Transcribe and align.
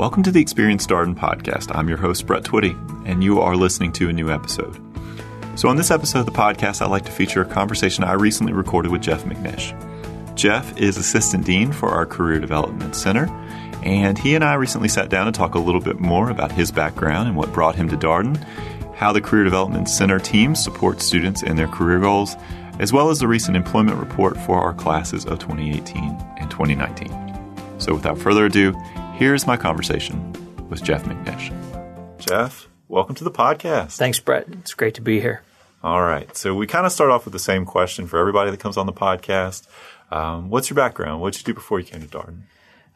Welcome 0.00 0.22
to 0.22 0.30
the 0.30 0.40
Experience 0.40 0.86
Darden 0.86 1.14
podcast. 1.14 1.76
I'm 1.76 1.86
your 1.86 1.98
host, 1.98 2.26
Brett 2.26 2.42
Twitty, 2.42 2.74
and 3.06 3.22
you 3.22 3.38
are 3.38 3.54
listening 3.54 3.92
to 3.92 4.08
a 4.08 4.12
new 4.14 4.30
episode. 4.30 4.80
So, 5.56 5.68
on 5.68 5.76
this 5.76 5.90
episode 5.90 6.20
of 6.20 6.24
the 6.24 6.32
podcast, 6.32 6.80
I'd 6.80 6.90
like 6.90 7.04
to 7.04 7.12
feature 7.12 7.42
a 7.42 7.44
conversation 7.44 8.02
I 8.02 8.14
recently 8.14 8.54
recorded 8.54 8.92
with 8.92 9.02
Jeff 9.02 9.24
McNish. 9.24 9.76
Jeff 10.36 10.74
is 10.78 10.96
Assistant 10.96 11.44
Dean 11.44 11.70
for 11.70 11.90
our 11.90 12.06
Career 12.06 12.40
Development 12.40 12.96
Center, 12.96 13.26
and 13.84 14.16
he 14.16 14.34
and 14.34 14.42
I 14.42 14.54
recently 14.54 14.88
sat 14.88 15.10
down 15.10 15.26
to 15.26 15.32
talk 15.32 15.54
a 15.54 15.58
little 15.58 15.82
bit 15.82 16.00
more 16.00 16.30
about 16.30 16.50
his 16.50 16.72
background 16.72 17.28
and 17.28 17.36
what 17.36 17.52
brought 17.52 17.74
him 17.74 17.90
to 17.90 17.96
Darden, 17.98 18.42
how 18.94 19.12
the 19.12 19.20
Career 19.20 19.44
Development 19.44 19.86
Center 19.86 20.18
team 20.18 20.54
supports 20.54 21.04
students 21.04 21.42
in 21.42 21.56
their 21.56 21.68
career 21.68 22.00
goals, 22.00 22.36
as 22.78 22.90
well 22.90 23.10
as 23.10 23.18
the 23.18 23.28
recent 23.28 23.54
employment 23.54 23.98
report 23.98 24.38
for 24.38 24.62
our 24.62 24.72
classes 24.72 25.26
of 25.26 25.40
2018 25.40 26.16
and 26.38 26.50
2019. 26.50 27.20
So, 27.76 27.92
without 27.92 28.16
further 28.16 28.46
ado, 28.46 28.74
here's 29.20 29.46
my 29.46 29.54
conversation 29.54 30.32
with 30.70 30.82
Jeff 30.82 31.04
McNish. 31.04 31.52
Jeff, 32.18 32.66
welcome 32.88 33.14
to 33.16 33.22
the 33.22 33.30
podcast. 33.30 33.98
Thanks, 33.98 34.18
Brett. 34.18 34.46
It's 34.48 34.72
great 34.72 34.94
to 34.94 35.02
be 35.02 35.20
here. 35.20 35.42
All 35.84 36.00
right. 36.00 36.34
So, 36.34 36.54
we 36.54 36.66
kind 36.66 36.86
of 36.86 36.92
start 36.92 37.10
off 37.10 37.26
with 37.26 37.32
the 37.32 37.38
same 37.38 37.66
question 37.66 38.06
for 38.06 38.18
everybody 38.18 38.50
that 38.50 38.60
comes 38.60 38.78
on 38.78 38.86
the 38.86 38.94
podcast. 38.94 39.68
Um, 40.10 40.48
what's 40.48 40.70
your 40.70 40.74
background? 40.74 41.20
What 41.20 41.34
did 41.34 41.42
you 41.42 41.52
do 41.52 41.54
before 41.54 41.78
you 41.78 41.84
came 41.84 42.00
to 42.00 42.08
Darden? 42.08 42.40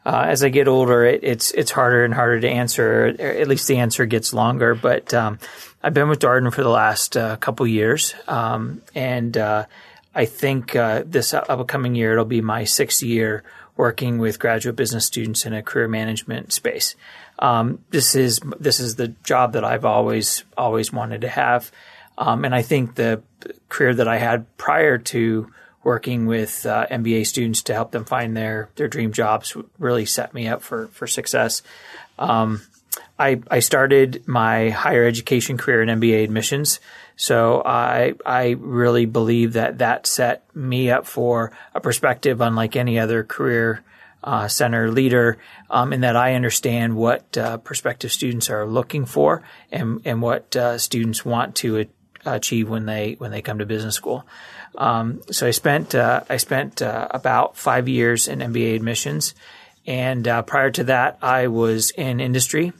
Uh, 0.03 0.25
as 0.27 0.43
I 0.43 0.49
get 0.49 0.67
older, 0.67 1.05
it, 1.05 1.19
it's 1.23 1.51
it's 1.51 1.71
harder 1.71 2.03
and 2.03 2.13
harder 2.13 2.39
to 2.39 2.49
answer. 2.49 3.05
At 3.19 3.47
least 3.47 3.67
the 3.67 3.77
answer 3.77 4.07
gets 4.07 4.33
longer. 4.33 4.73
But 4.73 5.13
um, 5.13 5.37
I've 5.83 5.93
been 5.93 6.09
with 6.09 6.19
Darden 6.19 6.51
for 6.51 6.63
the 6.63 6.69
last 6.69 7.15
uh, 7.15 7.37
couple 7.37 7.67
years, 7.67 8.15
um, 8.27 8.81
and 8.95 9.37
uh, 9.37 9.65
I 10.13 10.25
think 10.25 10.75
uh, 10.75 11.03
this 11.05 11.35
upcoming 11.35 11.93
year 11.93 12.13
it'll 12.13 12.25
be 12.25 12.41
my 12.41 12.63
sixth 12.63 13.03
year 13.03 13.43
working 13.77 14.17
with 14.17 14.39
graduate 14.39 14.75
business 14.75 15.05
students 15.05 15.45
in 15.45 15.53
a 15.53 15.61
career 15.61 15.87
management 15.87 16.53
space. 16.53 16.95
Um, 17.39 17.79
this 17.89 18.15
is 18.15 18.39
this 18.59 18.79
is 18.79 18.95
the 18.95 19.09
job 19.23 19.53
that 19.53 19.63
I've 19.65 19.85
always 19.85 20.43
always 20.57 20.93
wanted 20.93 21.21
to 21.21 21.29
have, 21.29 21.71
um, 22.17 22.45
and 22.45 22.55
I 22.55 22.61
think 22.61 22.95
the 22.95 23.21
career 23.69 23.93
that 23.93 24.07
I 24.07 24.17
had 24.17 24.45
prior 24.57 24.97
to 24.97 25.51
working 25.83 26.25
with 26.25 26.65
uh, 26.65 26.87
MBA 26.89 27.27
students 27.27 27.61
to 27.63 27.73
help 27.73 27.91
them 27.91 28.05
find 28.05 28.35
their 28.35 28.69
their 28.75 28.87
dream 28.87 29.11
jobs 29.11 29.55
really 29.77 30.05
set 30.05 30.33
me 30.33 30.47
up 30.47 30.61
for 30.61 30.87
for 30.87 31.07
success. 31.07 31.61
Um, 32.17 32.61
I, 33.17 33.41
I 33.49 33.59
started 33.59 34.27
my 34.27 34.69
higher 34.69 35.05
education 35.05 35.57
career 35.57 35.81
in 35.81 35.99
MBA 35.99 36.23
admissions. 36.23 36.79
So 37.15 37.61
I, 37.65 38.13
I 38.25 38.55
really 38.59 39.05
believe 39.05 39.53
that 39.53 39.77
that 39.77 40.05
set 40.05 40.43
me 40.55 40.91
up 40.91 41.05
for 41.05 41.51
a 41.73 41.79
perspective 41.79 42.41
unlike 42.41 42.75
any 42.75 42.99
other 42.99 43.23
career 43.23 43.83
uh, 44.23 44.47
center 44.47 44.91
leader, 44.91 45.37
um, 45.69 45.93
in 45.93 46.01
that 46.01 46.15
I 46.15 46.33
understand 46.33 46.95
what 46.95 47.37
uh, 47.37 47.57
prospective 47.57 48.11
students 48.11 48.49
are 48.49 48.65
looking 48.65 49.05
for 49.05 49.43
and, 49.71 50.01
and 50.03 50.21
what 50.21 50.55
uh, 50.55 50.77
students 50.79 51.23
want 51.23 51.55
to 51.57 51.85
achieve 52.25 52.67
when 52.67 52.87
they 52.87 53.13
when 53.19 53.29
they 53.29 53.43
come 53.43 53.59
to 53.59 53.67
business 53.67 53.93
school. 53.93 54.25
Um, 54.77 55.21
so 55.31 55.45
I 55.45 55.51
spent 55.51 55.93
uh, 55.93 56.23
I 56.27 56.37
spent 56.37 56.81
uh, 56.81 57.07
about 57.11 57.55
five 57.55 57.87
years 57.87 58.27
in 58.27 58.39
MBA 58.39 58.75
admissions, 58.75 59.35
and 59.85 60.27
uh, 60.27 60.41
prior 60.41 60.71
to 60.71 60.85
that, 60.85 61.19
I 61.21 61.47
was 61.47 61.91
in 61.91 62.19
industry 62.19 62.73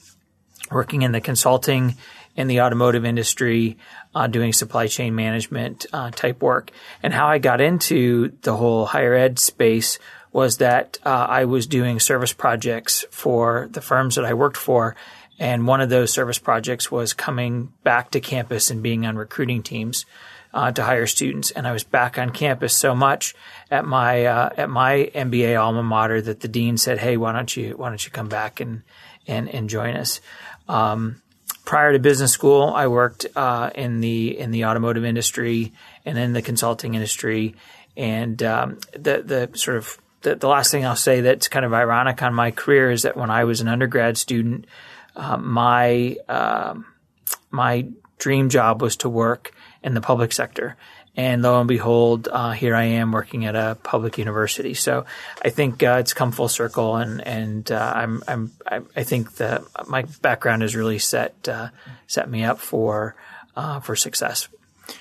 working 0.72 1.04
in 1.04 1.12
the 1.12 1.22
consulting 1.22 1.96
in 2.36 2.48
the 2.48 2.62
automotive 2.62 3.06
industry, 3.06 3.78
uh, 4.16 4.28
doing 4.28 4.54
supply 4.54 4.88
chain 4.88 5.14
management 5.14 5.86
uh, 5.92 6.10
type 6.10 6.42
work. 6.42 6.72
And 7.04 7.14
how 7.14 7.28
I 7.28 7.38
got 7.38 7.60
into 7.60 8.32
the 8.42 8.56
whole 8.56 8.86
higher 8.86 9.14
ed 9.14 9.38
space 9.38 10.00
was 10.32 10.58
that 10.58 10.98
uh, 11.06 11.28
I 11.30 11.46
was 11.46 11.68
doing 11.68 12.00
service 12.00 12.34
projects 12.34 13.06
for 13.12 13.68
the 13.72 13.82
firms 13.82 14.16
that 14.16 14.26
I 14.26 14.34
worked 14.34 14.58
for. 14.58 14.96
And 15.38 15.68
one 15.68 15.82
of 15.82 15.90
those 15.90 16.14
service 16.14 16.40
projects 16.40 16.90
was 16.90 17.14
coming 17.14 17.74
back 17.84 18.12
to 18.12 18.22
campus 18.22 18.72
and 18.72 18.82
being 18.82 19.06
on 19.06 19.18
recruiting 19.18 19.62
teams. 19.62 20.06
Uh, 20.54 20.72
to 20.72 20.86
hire 20.86 21.06
students, 21.06 21.52
and 21.52 21.68
I 21.68 21.74
was 21.74 21.84
back 21.84 22.18
on 22.18 22.30
campus 22.30 22.74
so 22.74 22.96
much 22.96 23.36
at 23.70 23.84
my 23.84 24.24
uh, 24.24 24.50
at 24.56 24.70
my 24.70 25.12
MBA 25.14 25.62
alma 25.62 25.84
mater 25.84 26.22
that 26.22 26.40
the 26.40 26.48
dean 26.48 26.78
said, 26.78 26.98
"Hey, 26.98 27.18
why 27.18 27.34
don't 27.34 27.58
you 27.58 27.72
why 27.76 27.90
don't 27.90 28.06
you 28.06 28.10
come 28.10 28.30
back 28.30 28.62
and 28.62 28.84
and, 29.28 29.50
and 29.50 29.70
join 29.70 29.98
us?" 29.98 30.22
Um, 30.70 31.22
prior 31.66 31.92
to 31.92 32.00
business 32.00 32.32
school, 32.32 32.72
I 32.74 32.88
worked 32.88 33.26
uh, 33.36 33.72
in 33.76 34.00
the 34.00 34.40
in 34.40 34.52
the 34.52 34.66
automotive 34.66 35.04
industry 35.04 35.74
and 36.06 36.18
in 36.18 36.34
the 36.34 36.42
consulting 36.42 36.94
industry. 36.94 37.56
And 37.98 38.42
um, 38.44 38.80
the 38.94 39.50
the 39.52 39.58
sort 39.58 39.78
of 39.78 39.98
the, 40.22 40.36
the, 40.36 40.48
last 40.48 40.72
thing 40.72 40.86
I'll 40.86 40.96
say 40.96 41.22
that's 41.22 41.48
kind 41.48 41.66
of 41.66 41.74
ironic 41.74 42.22
on 42.22 42.34
my 42.34 42.52
career 42.52 42.92
is 42.92 43.04
that 43.04 43.18
when 43.18 43.30
I 43.30 43.44
was 43.44 43.62
an 43.62 43.68
undergrad 43.68 44.18
student, 44.18 44.66
uh, 45.16 45.38
my 45.38 46.18
um, 46.30 46.86
my 47.52 47.88
dream 48.18 48.50
job 48.50 48.82
was 48.82 48.98
to 48.98 49.10
work 49.10 49.54
in 49.84 49.94
the 49.94 50.02
public 50.02 50.32
sector. 50.32 50.78
And 51.18 51.42
lo 51.42 51.60
and 51.60 51.68
behold, 51.68 52.28
uh, 52.30 52.52
here 52.52 52.76
I 52.76 52.84
am 52.84 53.12
working 53.12 53.46
at 53.46 53.56
a 53.56 53.78
public 53.84 54.18
university. 54.18 54.74
So 54.74 55.06
I 55.44 55.50
think 55.50 55.82
uh, 55.82 55.98
it's 56.00 56.14
come 56.14 56.32
full 56.32 56.50
circle, 56.50 56.98
and 56.98 57.26
and 57.26 57.72
uh, 57.72 57.94
I'm, 57.96 58.24
I'm 58.28 58.52
I 58.68 59.04
think 59.04 59.36
that 59.36 59.64
my 59.88 60.04
background 60.22 60.62
has 60.62 60.76
really 60.76 61.00
set 61.00 61.48
uh, 61.48 61.70
set 62.08 62.30
me 62.30 62.44
up 62.44 62.60
for 62.60 63.16
uh, 63.56 63.80
for 63.80 63.96
success. 63.96 64.50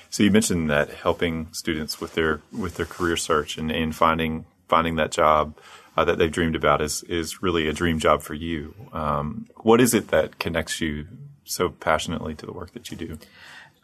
So 0.09 0.23
you 0.23 0.31
mentioned 0.31 0.69
that 0.69 0.89
helping 0.89 1.51
students 1.51 1.99
with 1.99 2.13
their 2.15 2.41
with 2.51 2.75
their 2.75 2.85
career 2.85 3.17
search 3.17 3.57
and, 3.57 3.69
and 3.71 3.93
finding 3.93 4.45
finding 4.67 4.95
that 4.95 5.11
job 5.11 5.57
uh, 5.97 6.05
that 6.05 6.17
they've 6.17 6.31
dreamed 6.31 6.55
about 6.55 6.81
is 6.81 7.03
is 7.03 7.41
really 7.41 7.67
a 7.67 7.73
dream 7.73 7.99
job 7.99 8.21
for 8.21 8.33
you. 8.33 8.73
Um, 8.93 9.47
what 9.57 9.81
is 9.81 9.93
it 9.93 10.09
that 10.09 10.39
connects 10.39 10.81
you 10.81 11.07
so 11.43 11.69
passionately 11.69 12.35
to 12.35 12.45
the 12.45 12.53
work 12.53 12.71
that 12.71 12.89
you 12.89 12.97
do? 12.97 13.19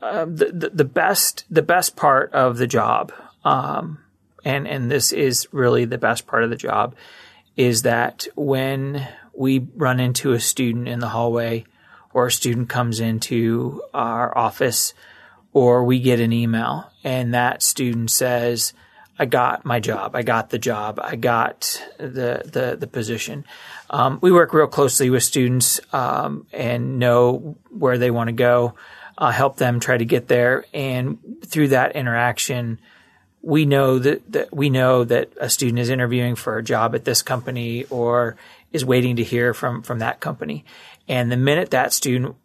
Um, 0.04 0.36
the, 0.36 0.72
the, 0.74 0.84
best 0.84 1.46
the 1.52 1.62
best 1.62 1.96
part 1.96 2.34
of 2.34 2.58
the 2.58 2.66
job, 2.66 3.14
um, 3.46 4.00
and 4.44 4.68
and 4.68 4.90
this 4.90 5.12
is 5.12 5.48
really 5.52 5.86
the 5.86 6.00
best 6.00 6.26
part 6.26 6.44
of 6.44 6.50
the 6.50 6.56
job, 6.56 6.96
is 7.56 7.84
that 7.84 8.28
when 8.36 9.08
we 9.36 9.68
run 9.76 10.00
into 10.00 10.32
a 10.32 10.40
student 10.40 10.88
in 10.88 11.02
the 11.02 11.10
hallway, 11.10 11.66
or 12.14 12.28
a 12.28 12.32
student 12.32 12.68
comes 12.68 13.00
into 13.00 13.84
our 13.94 14.36
office, 14.36 14.96
or 15.54 15.84
we 15.84 16.00
get 16.00 16.20
an 16.20 16.34
email, 16.34 16.92
and 17.04 17.36
that 17.36 17.62
student 17.62 18.10
says, 18.10 18.74
"I 19.20 19.26
got 19.26 19.66
my 19.66 19.80
job. 19.80 20.16
I 20.16 20.24
got 20.24 20.50
the 20.50 20.58
job. 20.58 21.00
I 21.00 21.16
got 21.16 21.80
the 22.00 22.42
the 22.44 22.76
the 22.76 22.88
position." 22.88 23.46
Um, 23.92 24.18
we 24.20 24.32
work 24.32 24.52
real 24.52 24.66
closely 24.66 25.12
with 25.12 25.22
students 25.22 25.80
um, 25.94 26.48
and 26.52 26.98
know 26.98 27.56
where 27.70 28.00
they 28.00 28.10
want 28.10 28.30
to 28.30 28.34
go 28.34 28.74
uh, 29.22 29.30
help 29.30 29.58
them 29.58 29.80
try 29.80 29.96
to 29.96 30.04
get 30.04 30.28
there. 30.28 30.66
And 30.74 31.20
through 31.46 31.70
that 31.70 31.96
interaction, 31.96 32.80
we 33.44 33.66
know 33.66 34.00
that, 34.00 34.32
that 34.32 34.54
we 34.54 34.72
know 34.72 35.04
that 35.04 35.32
a 35.40 35.48
student 35.48 35.78
is 35.78 35.90
interviewing 35.90 36.36
for 36.36 36.58
a 36.58 36.64
job 36.64 36.96
at 36.96 37.06
this 37.06 37.22
company 37.22 37.86
or 37.86 38.36
is 38.72 38.84
waiting 38.84 39.18
to 39.18 39.24
hear 39.24 39.54
from 39.54 39.84
from 39.84 40.00
that 40.00 40.20
company. 40.20 40.66
And 41.08 41.32
the 41.32 41.38
minute 41.38 41.70
that 41.70 41.94
student 41.94 42.36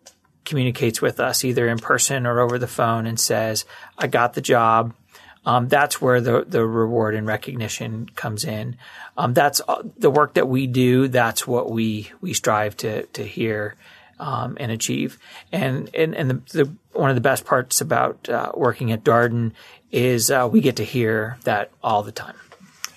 communicates 0.44 1.00
with 1.00 1.18
us, 1.18 1.44
either 1.44 1.66
in 1.66 1.78
person 1.78 2.26
or 2.26 2.40
over 2.40 2.58
the 2.58 2.66
phone, 2.66 3.06
and 3.06 3.18
says, 3.18 3.64
"I 3.96 4.06
got 4.06 4.34
the 4.34 4.40
job," 4.42 4.94
um, 5.46 5.68
that's 5.68 6.02
where 6.02 6.20
the 6.20 6.44
the 6.46 6.66
reward 6.66 7.14
and 7.14 7.26
recognition 7.26 8.10
comes 8.14 8.44
in. 8.44 8.76
Um, 9.16 9.32
that's 9.32 9.62
uh, 9.66 9.82
the 9.96 10.10
work 10.10 10.34
that 10.34 10.48
we 10.48 10.66
do. 10.66 11.08
That's 11.08 11.46
what 11.46 11.70
we 11.70 12.10
we 12.20 12.34
strive 12.34 12.76
to 12.78 13.06
to 13.06 13.24
hear 13.24 13.76
um, 14.18 14.56
and 14.58 14.72
achieve. 14.72 15.18
And 15.52 15.90
and, 15.94 16.14
and 16.14 16.30
the, 16.30 16.64
the, 16.64 16.72
one 16.92 17.10
of 17.10 17.16
the 17.16 17.22
best 17.22 17.44
parts 17.44 17.80
about 17.80 18.28
uh, 18.28 18.52
working 18.54 18.92
at 18.92 19.04
Darden 19.04 19.52
is 19.90 20.30
uh, 20.30 20.48
we 20.50 20.60
get 20.60 20.76
to 20.76 20.84
hear 20.84 21.38
that 21.44 21.70
all 21.82 22.02
the 22.02 22.12
time. 22.12 22.36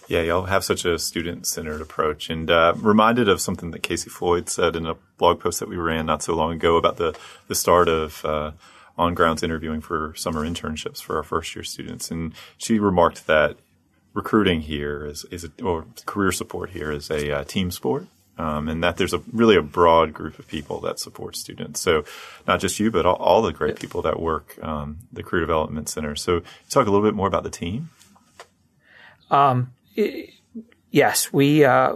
Yeah, 0.07 0.21
y'all 0.21 0.45
have 0.45 0.63
such 0.63 0.85
a 0.85 0.97
student 0.97 1.45
centered 1.45 1.81
approach, 1.81 2.31
and 2.31 2.49
uh, 2.49 2.73
reminded 2.77 3.29
of 3.29 3.39
something 3.39 3.69
that 3.71 3.83
Casey 3.83 4.09
Floyd 4.09 4.49
said 4.49 4.75
in 4.75 4.87
a 4.87 4.95
blog 5.17 5.39
post 5.39 5.59
that 5.59 5.69
we 5.69 5.77
ran 5.77 6.07
not 6.07 6.23
so 6.23 6.35
long 6.35 6.53
ago 6.53 6.77
about 6.77 6.97
the 6.97 7.17
the 7.47 7.55
start 7.55 7.87
of 7.87 8.25
uh, 8.25 8.51
on 8.97 9.13
grounds 9.13 9.43
interviewing 9.43 9.81
for 9.81 10.13
summer 10.15 10.41
internships 10.41 11.01
for 11.01 11.17
our 11.17 11.23
first 11.23 11.55
year 11.55 11.63
students, 11.63 12.09
and 12.09 12.33
she 12.57 12.79
remarked 12.79 13.27
that 13.27 13.57
recruiting 14.13 14.61
here 14.61 15.05
is 15.05 15.25
is 15.25 15.45
a, 15.45 15.63
or 15.63 15.85
career 16.07 16.31
support 16.31 16.71
here 16.71 16.91
is 16.91 17.11
a 17.11 17.31
uh, 17.31 17.43
team 17.43 17.69
sport 17.69 18.07
um, 18.39 18.69
and 18.69 18.83
that 18.83 18.97
there's 18.97 19.13
a 19.13 19.21
really 19.33 19.57
a 19.57 19.61
broad 19.61 20.13
group 20.13 20.39
of 20.39 20.47
people 20.47 20.79
that 20.81 20.97
support 20.97 21.35
students. 21.35 21.81
So 21.81 22.05
not 22.47 22.61
just 22.61 22.79
you, 22.79 22.89
but 22.89 23.05
all, 23.05 23.15
all 23.15 23.41
the 23.41 23.51
great 23.51 23.79
people 23.79 24.01
that 24.03 24.19
work 24.19 24.57
um, 24.63 24.99
the 25.11 25.21
Career 25.21 25.41
Development 25.41 25.89
Center. 25.89 26.15
So 26.15 26.41
talk 26.69 26.87
a 26.87 26.89
little 26.89 27.05
bit 27.05 27.13
more 27.13 27.27
about 27.27 27.43
the 27.43 27.49
team. 27.49 27.89
Um, 29.29 29.73
yes, 30.89 31.31
we. 31.31 31.65
Uh, 31.65 31.95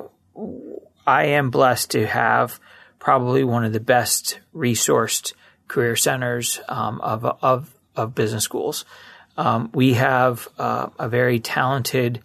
I 1.06 1.26
am 1.26 1.50
blessed 1.50 1.92
to 1.92 2.08
have 2.08 2.60
probably 3.00 3.44
one 3.44 3.66
of 3.66 3.74
the 3.74 3.80
best 3.80 4.40
resourced 4.56 5.34
career 5.68 5.96
centers 5.96 6.62
um, 6.70 7.02
of, 7.02 7.26
of 7.26 7.74
of 7.96 8.16
business 8.16 8.44
schools. 8.44 8.86
Um, 9.38 9.70
we 9.74 9.94
have 9.94 10.48
uh, 10.58 10.90
a 11.00 11.10
very 11.10 11.40
talented 11.40 12.22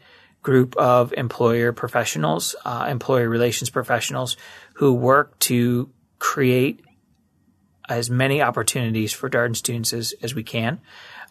group 0.49 0.75
of 0.79 1.13
employer 1.13 1.75
professionals, 1.75 2.57
uh, 2.65 2.87
employer 2.89 3.29
relations 3.29 3.69
professionals 3.69 4.39
who 4.77 4.95
work 4.95 5.39
to 5.39 5.91
create 6.19 6.81
as 7.87 8.09
many 8.09 8.41
opportunities 8.41 9.13
for 9.13 9.29
Darden 9.29 9.55
students 9.55 9.93
as, 9.93 10.15
as 10.23 10.35
we 10.35 10.43
can. 10.43 10.81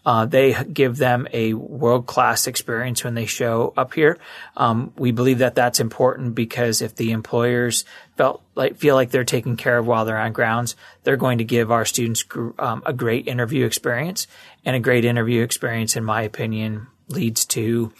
Uh, 0.05 0.27
they 0.27 0.55
give 0.65 0.97
them 0.97 1.27
a 1.33 1.55
world 1.55 2.05
class 2.05 2.45
experience 2.45 3.03
when 3.03 3.15
they 3.15 3.25
show 3.25 3.73
up 3.75 3.95
here. 3.95 4.19
Um, 4.55 4.93
we 4.95 5.11
believe 5.11 5.39
that 5.39 5.55
that's 5.55 5.79
important 5.79 6.35
because 6.35 6.83
if 6.83 6.95
the 6.95 7.09
employers 7.09 7.85
felt 8.17 8.43
like 8.53 8.77
feel 8.77 8.93
like 8.93 9.09
they're 9.09 9.23
taken 9.23 9.57
care 9.57 9.79
of 9.79 9.87
while 9.87 10.05
they're 10.05 10.19
on 10.19 10.31
grounds, 10.31 10.75
they're 11.01 11.17
going 11.17 11.39
to 11.39 11.43
give 11.43 11.71
our 11.71 11.85
students 11.85 12.23
um, 12.59 12.83
a 12.85 12.93
great 12.93 13.27
interview 13.27 13.65
experience, 13.65 14.27
and 14.63 14.75
a 14.75 14.79
great 14.79 15.05
interview 15.05 15.41
experience, 15.41 15.95
in 15.95 16.03
my 16.03 16.21
opinion, 16.21 16.85
leads 17.09 17.45
to 17.45 17.91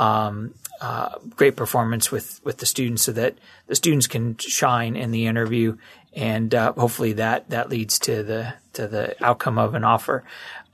um, 0.00 0.54
uh, 0.80 1.18
great 1.36 1.56
performance 1.56 2.10
with 2.10 2.40
with 2.42 2.56
the 2.56 2.66
students, 2.66 3.02
so 3.02 3.12
that 3.12 3.36
the 3.66 3.74
students 3.74 4.06
can 4.06 4.36
shine 4.38 4.96
in 4.96 5.10
the 5.10 5.26
interview, 5.26 5.76
and 6.14 6.54
uh, 6.54 6.72
hopefully 6.72 7.12
that 7.12 7.50
that 7.50 7.68
leads 7.68 7.98
to 8.00 8.22
the 8.22 8.54
to 8.72 8.88
the 8.88 9.14
outcome 9.24 9.58
of 9.58 9.74
an 9.74 9.84
offer. 9.84 10.24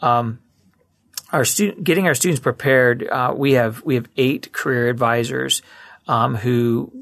Um, 0.00 0.38
our 1.32 1.44
student, 1.44 1.82
getting 1.82 2.06
our 2.06 2.14
students 2.14 2.40
prepared, 2.40 3.06
uh, 3.08 3.34
we 3.36 3.54
have 3.54 3.82
we 3.84 3.96
have 3.96 4.08
eight 4.16 4.52
career 4.52 4.88
advisors 4.88 5.60
um, 6.06 6.36
who 6.36 6.92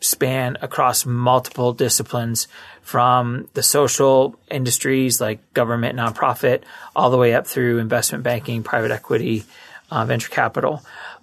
span 0.00 0.56
across 0.62 1.06
multiple 1.06 1.72
disciplines, 1.72 2.48
from 2.82 3.46
the 3.54 3.62
social 3.62 4.34
industries 4.50 5.20
like 5.20 5.38
government, 5.54 5.96
nonprofit, 5.96 6.62
all 6.96 7.10
the 7.10 7.16
way 7.16 7.34
up 7.34 7.46
through 7.46 7.78
investment 7.78 8.24
banking, 8.24 8.64
private 8.64 8.90
equity, 8.90 9.44
uh, 9.90 10.04
venture 10.04 10.30
capital. 10.30 10.82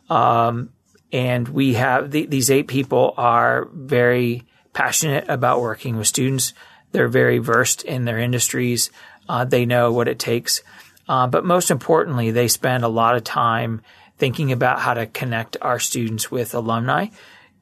Um, 0.09 0.71
and 1.11 1.47
we 1.47 1.73
have 1.75 2.11
the, 2.11 2.25
these 2.25 2.49
eight 2.51 2.67
people 2.67 3.13
are 3.17 3.67
very 3.73 4.45
passionate 4.73 5.25
about 5.27 5.61
working 5.61 5.97
with 5.97 6.07
students. 6.07 6.53
They're 6.91 7.07
very 7.07 7.37
versed 7.37 7.83
in 7.83 8.05
their 8.05 8.19
industries. 8.19 8.91
Uh, 9.27 9.45
they 9.45 9.65
know 9.65 9.91
what 9.91 10.07
it 10.07 10.19
takes. 10.19 10.61
Uh, 11.07 11.27
but 11.27 11.45
most 11.45 11.71
importantly, 11.71 12.31
they 12.31 12.47
spend 12.47 12.83
a 12.83 12.89
lot 12.89 13.15
of 13.15 13.23
time 13.23 13.81
thinking 14.17 14.51
about 14.51 14.79
how 14.79 14.93
to 14.93 15.05
connect 15.05 15.57
our 15.61 15.79
students 15.79 16.29
with 16.29 16.53
alumni 16.53 17.07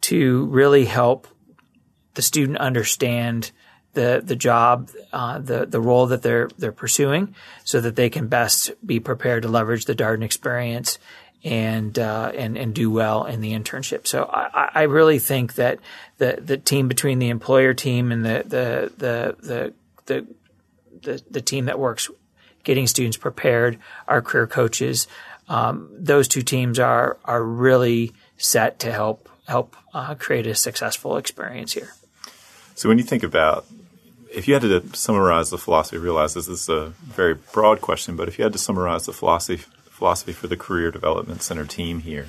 to 0.01 0.45
really 0.45 0.85
help 0.85 1.27
the 2.15 2.21
student 2.21 2.57
understand 2.57 3.51
the 3.93 4.21
the 4.23 4.35
job, 4.35 4.89
uh, 5.13 5.39
the 5.39 5.65
the 5.65 5.79
role 5.79 6.07
that 6.07 6.21
they're 6.21 6.49
they're 6.57 6.71
pursuing, 6.71 7.33
so 7.63 7.79
that 7.81 7.95
they 7.95 8.09
can 8.09 8.27
best 8.27 8.71
be 8.85 8.99
prepared 8.99 9.43
to 9.43 9.49
leverage 9.49 9.85
the 9.85 9.95
Darden 9.95 10.23
experience 10.23 10.99
and 11.45 11.99
uh, 11.99 12.31
and 12.33 12.57
and 12.57 12.73
do 12.73 12.89
well 12.89 13.25
in 13.25 13.39
the 13.39 13.53
internship. 13.53 14.07
So 14.07 14.27
I, 14.33 14.71
I 14.73 14.81
really 14.83 15.19
think 15.19 15.53
that 15.55 15.79
the 16.17 16.39
the 16.43 16.57
team 16.57 16.87
between 16.87 17.19
the 17.19 17.29
employer 17.29 17.75
team 17.75 18.11
and 18.11 18.25
the 18.25 18.43
the 18.45 18.91
the 18.97 19.35
the 19.47 19.73
the, 20.07 20.27
the, 21.03 21.23
the 21.29 21.41
team 21.41 21.65
that 21.65 21.77
works 21.77 22.09
getting 22.63 22.87
students 22.87 23.15
prepared, 23.15 23.77
our 24.07 24.21
career 24.23 24.47
coaches. 24.47 25.07
Um, 25.47 25.89
those 25.95 26.27
two 26.27 26.41
teams 26.41 26.79
are 26.79 27.17
are 27.23 27.43
really 27.43 28.11
set 28.37 28.79
to 28.79 28.91
help 28.91 29.29
help 29.47 29.75
uh, 29.93 30.15
create 30.15 30.47
a 30.47 30.55
successful 30.55 31.15
experience 31.15 31.73
here. 31.73 31.93
So 32.73 32.89
when 32.89 32.97
you 32.97 33.03
think 33.03 33.21
about 33.21 33.65
if 34.33 34.47
you 34.47 34.55
had 34.55 34.63
to 34.63 34.83
summarize 34.97 35.51
the 35.51 35.59
philosophy, 35.59 35.99
realize 35.99 36.33
this 36.33 36.47
is 36.47 36.67
a 36.69 36.87
very 37.03 37.35
broad 37.35 37.81
question, 37.81 38.15
but 38.15 38.27
if 38.27 38.39
you 38.39 38.43
had 38.43 38.53
to 38.53 38.59
summarize 38.59 39.05
the 39.05 39.13
philosophy 39.13 39.63
philosophy 39.95 40.33
for 40.33 40.47
the 40.47 40.57
Career 40.57 40.91
Development 40.91 41.41
Center 41.41 41.65
team 41.65 42.01
here, 42.01 42.27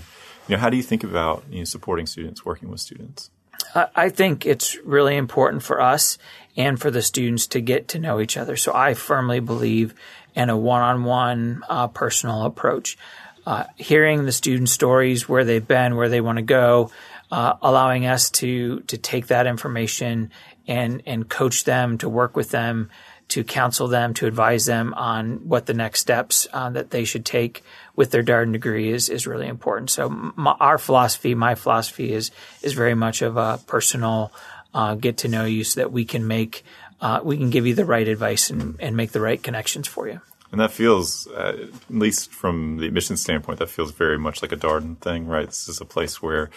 you 0.49 0.55
know, 0.55 0.61
how 0.61 0.71
do 0.71 0.77
you 0.77 0.83
think 0.83 1.03
about 1.03 1.45
you 1.51 1.59
know, 1.59 1.65
supporting 1.65 2.07
students, 2.07 2.45
working 2.45 2.71
with 2.71 2.81
students? 2.81 3.31
I 3.75 4.11
think 4.11 4.47
it's 4.47 4.77
really 4.85 5.17
important 5.17 5.63
for 5.63 5.81
us 5.81 6.19
and 6.57 6.81
for 6.81 6.91
the 6.91 7.03
students 7.03 7.47
to 7.49 7.61
get 7.61 7.89
to 7.89 7.99
know 7.99 8.21
each 8.21 8.37
other. 8.37 8.57
So 8.57 8.73
I 8.75 8.95
firmly 8.95 9.41
believe 9.41 9.95
in 10.35 10.51
a 10.51 10.57
one-on-one 10.57 11.63
uh, 11.69 11.89
personal 11.89 12.45
approach. 12.45 12.97
Uh, 13.45 13.65
hearing 13.77 14.25
the 14.25 14.33
student 14.33 14.69
stories, 14.69 15.29
where 15.29 15.45
they've 15.45 15.67
been, 15.67 15.97
where 15.97 16.09
they 16.09 16.21
want 16.21 16.37
to 16.37 16.43
go, 16.43 16.91
uh, 17.31 17.55
allowing 17.63 18.07
us 18.07 18.31
to 18.31 18.81
to 18.81 18.99
take 18.99 19.29
that 19.29 19.47
information 19.47 20.31
and 20.67 21.03
and 21.07 21.29
coach 21.29 21.65
them, 21.65 21.97
to 21.99 22.09
work 22.09 22.35
with 22.35 22.51
them, 22.51 22.91
to 23.29 23.43
counsel 23.43 23.89
them, 23.89 24.15
to 24.15 24.27
advise 24.27 24.67
them 24.67 24.95
on 24.95 25.49
what 25.49 25.67
the 25.67 25.75
next 25.75 26.01
steps 26.01 26.47
uh, 26.53 26.71
that 26.71 26.91
they 26.91 27.05
should 27.05 27.25
take 27.25 27.63
with 27.97 28.11
their 28.11 28.23
Darden 28.23 28.53
degree 28.53 28.93
is 28.93 29.09
is 29.09 29.27
really 29.27 29.49
important. 29.49 29.91
So 29.91 30.09
my, 30.09 30.53
our 30.61 30.79
philosophy, 30.79 31.35
my 31.35 31.55
philosophy 31.55 32.13
is 32.13 32.31
is 32.63 32.73
very 32.73 32.95
much 32.95 33.23
of 33.23 33.37
a 33.37 33.59
personal 33.67 34.33
uh, 34.75 34.95
get 34.95 35.17
to 35.19 35.29
know 35.29 35.45
you, 35.45 35.65
so 35.65 35.81
that 35.81 35.93
we 35.93 36.05
can 36.05 36.27
make 36.27 36.65
uh, 37.01 37.21
we 37.25 37.37
can 37.37 37.51
give 37.51 37.67
you 37.67 37.75
the 37.75 37.85
right 37.85 38.07
advice 38.07 38.51
and, 38.51 38.77
and 38.81 38.97
make 38.97 39.13
the 39.13 39.21
right 39.21 39.43
connections 39.43 39.89
for 39.89 40.09
you. 40.09 40.21
And 40.53 40.61
that 40.61 40.71
feels, 40.71 41.27
uh, 41.27 41.57
at 41.65 41.71
least 41.91 42.33
from 42.33 42.79
the 42.79 42.87
admissions 42.87 43.21
standpoint, 43.21 43.59
that 43.59 43.69
feels 43.69 43.91
very 43.91 44.19
much 44.19 44.43
like 44.43 44.53
a 44.53 44.57
Darden 44.57 44.97
thing, 44.99 45.27
right? 45.27 45.47
This 45.47 45.69
is 45.69 45.81
a 45.81 45.85
place 45.85 46.23
where 46.23 46.51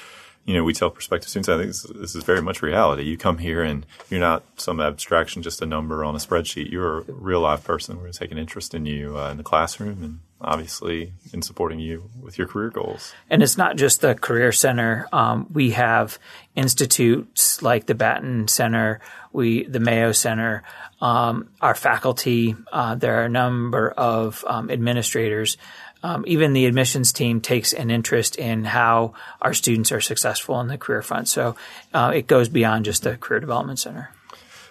you 0.46 0.56
know, 0.56 0.64
we 0.64 0.74
tell 0.74 0.90
prospective 0.90 1.30
students, 1.30 1.50
I 1.50 1.58
think 1.58 1.68
this, 1.68 1.84
this, 1.84 2.16
is 2.16 2.24
very 2.24 2.42
much 2.42 2.62
reality. 2.62 3.04
You 3.04 3.18
come 3.18 3.38
here 3.38 3.62
and 3.62 3.86
you're 4.10 4.20
not 4.20 4.44
some 4.58 4.80
abstraction, 4.80 5.44
just 5.44 5.62
a 5.62 5.66
number 5.66 6.04
on 6.04 6.16
a 6.16 6.18
spreadsheet. 6.18 6.72
You're 6.72 7.00
a 7.00 7.02
real 7.08 7.42
live 7.42 7.64
person. 7.64 8.02
We're 8.02 8.12
taking 8.12 8.38
interest 8.38 8.74
in 8.74 8.86
you 8.86 9.18
uh, 9.18 9.30
in 9.30 9.38
the 9.38 9.44
classroom 9.44 10.04
and 10.04 10.20
obviously 10.42 11.14
in 11.34 11.42
supporting 11.42 11.80
you 11.80 12.10
with 12.22 12.38
your 12.38 12.48
career 12.48 12.70
goals. 12.70 13.14
And 13.30 13.44
it's 13.44 13.58
not 13.58 13.76
just 13.76 14.02
the 14.02 14.16
Career 14.16 14.52
Center. 14.52 15.08
Um, 15.12 15.48
we 15.52 15.72
have 15.72 16.18
institutes 16.56 17.62
like 17.62 17.86
the 17.86 17.96
Batten 17.96 18.48
Center, 18.48 19.02
we 19.32 19.66
the 19.66 19.80
Mayo 19.80 20.12
Center, 20.12 20.64
um, 21.02 21.50
our 21.62 21.76
faculty. 21.76 22.56
Uh, 22.72 22.96
there 22.96 23.22
are 23.22 23.26
a 23.26 23.30
number 23.30 23.92
of 23.92 24.44
um, 24.48 24.72
administrators 24.72 25.58
um, 26.04 26.24
even 26.28 26.54
the 26.54 26.66
admissions 26.66 27.12
team 27.12 27.42
takes 27.42 27.74
an 27.74 27.92
interest 27.92 28.36
in 28.38 28.64
how 28.64 29.14
our 29.42 29.54
students 29.54 29.92
are 29.92 30.02
successful 30.02 30.60
in 30.62 30.68
the 30.68 30.78
career 30.78 31.02
front. 31.02 31.28
So 31.28 31.56
uh, 31.94 32.12
it 32.16 32.28
goes 32.28 32.50
beyond 32.50 32.86
just 32.86 33.04
the 33.04 33.18
Career 33.18 33.40
Development 33.40 33.78
Center. 33.78 34.12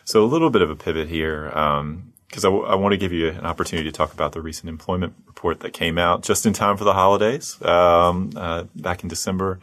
So 0.04 0.24
a 0.24 0.26
little 0.26 0.50
bit 0.50 0.62
of 0.62 0.70
a 0.70 0.76
pivot 0.76 1.08
here, 1.08 1.44
because 1.48 1.80
um, 1.80 2.12
I, 2.34 2.40
w- 2.40 2.64
I 2.64 2.74
want 2.76 2.92
to 2.92 2.96
give 2.96 3.12
you 3.12 3.28
an 3.28 3.44
opportunity 3.44 3.90
to 3.90 3.94
talk 3.94 4.14
about 4.14 4.32
the 4.32 4.40
recent 4.40 4.70
employment 4.70 5.12
report 5.26 5.60
that 5.60 5.74
came 5.74 5.98
out 5.98 6.22
just 6.22 6.46
in 6.46 6.54
time 6.54 6.78
for 6.78 6.84
the 6.84 6.94
holidays 6.94 7.60
um, 7.62 8.30
uh, 8.34 8.64
back 8.74 9.02
in 9.02 9.08
December. 9.08 9.60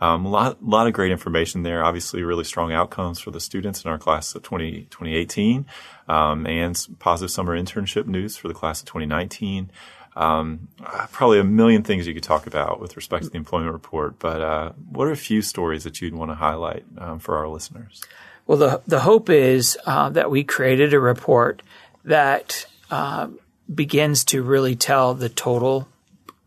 Um, 0.00 0.24
a 0.24 0.30
lot, 0.30 0.64
lot 0.64 0.86
of 0.86 0.94
great 0.94 1.12
information 1.12 1.62
there. 1.62 1.84
Obviously, 1.84 2.22
really 2.22 2.44
strong 2.44 2.72
outcomes 2.72 3.18
for 3.18 3.30
the 3.30 3.40
students 3.40 3.84
in 3.84 3.90
our 3.90 3.98
class 3.98 4.34
of 4.34 4.42
20, 4.42 4.86
2018, 4.90 5.66
um, 6.08 6.46
and 6.46 6.86
positive 6.98 7.30
summer 7.30 7.60
internship 7.60 8.06
news 8.06 8.36
for 8.36 8.48
the 8.48 8.54
class 8.54 8.80
of 8.80 8.86
2019. 8.86 9.70
Um, 10.16 10.68
probably 11.12 11.38
a 11.38 11.44
million 11.44 11.82
things 11.82 12.06
you 12.06 12.14
could 12.14 12.22
talk 12.22 12.46
about 12.46 12.80
with 12.80 12.96
respect 12.96 13.24
to 13.24 13.30
the 13.30 13.36
employment 13.36 13.72
report, 13.72 14.18
but 14.18 14.40
uh, 14.40 14.72
what 14.90 15.06
are 15.06 15.12
a 15.12 15.16
few 15.16 15.40
stories 15.40 15.84
that 15.84 16.00
you'd 16.00 16.14
want 16.14 16.30
to 16.30 16.34
highlight 16.34 16.84
um, 16.98 17.20
for 17.20 17.36
our 17.36 17.48
listeners? 17.48 18.02
Well, 18.46 18.58
the 18.58 18.82
the 18.86 19.00
hope 19.00 19.30
is 19.30 19.78
uh, 19.86 20.10
that 20.10 20.30
we 20.30 20.42
created 20.42 20.92
a 20.92 20.98
report 20.98 21.62
that 22.04 22.66
uh, 22.90 23.28
begins 23.72 24.24
to 24.24 24.42
really 24.42 24.74
tell 24.74 25.14
the 25.14 25.28
total 25.28 25.86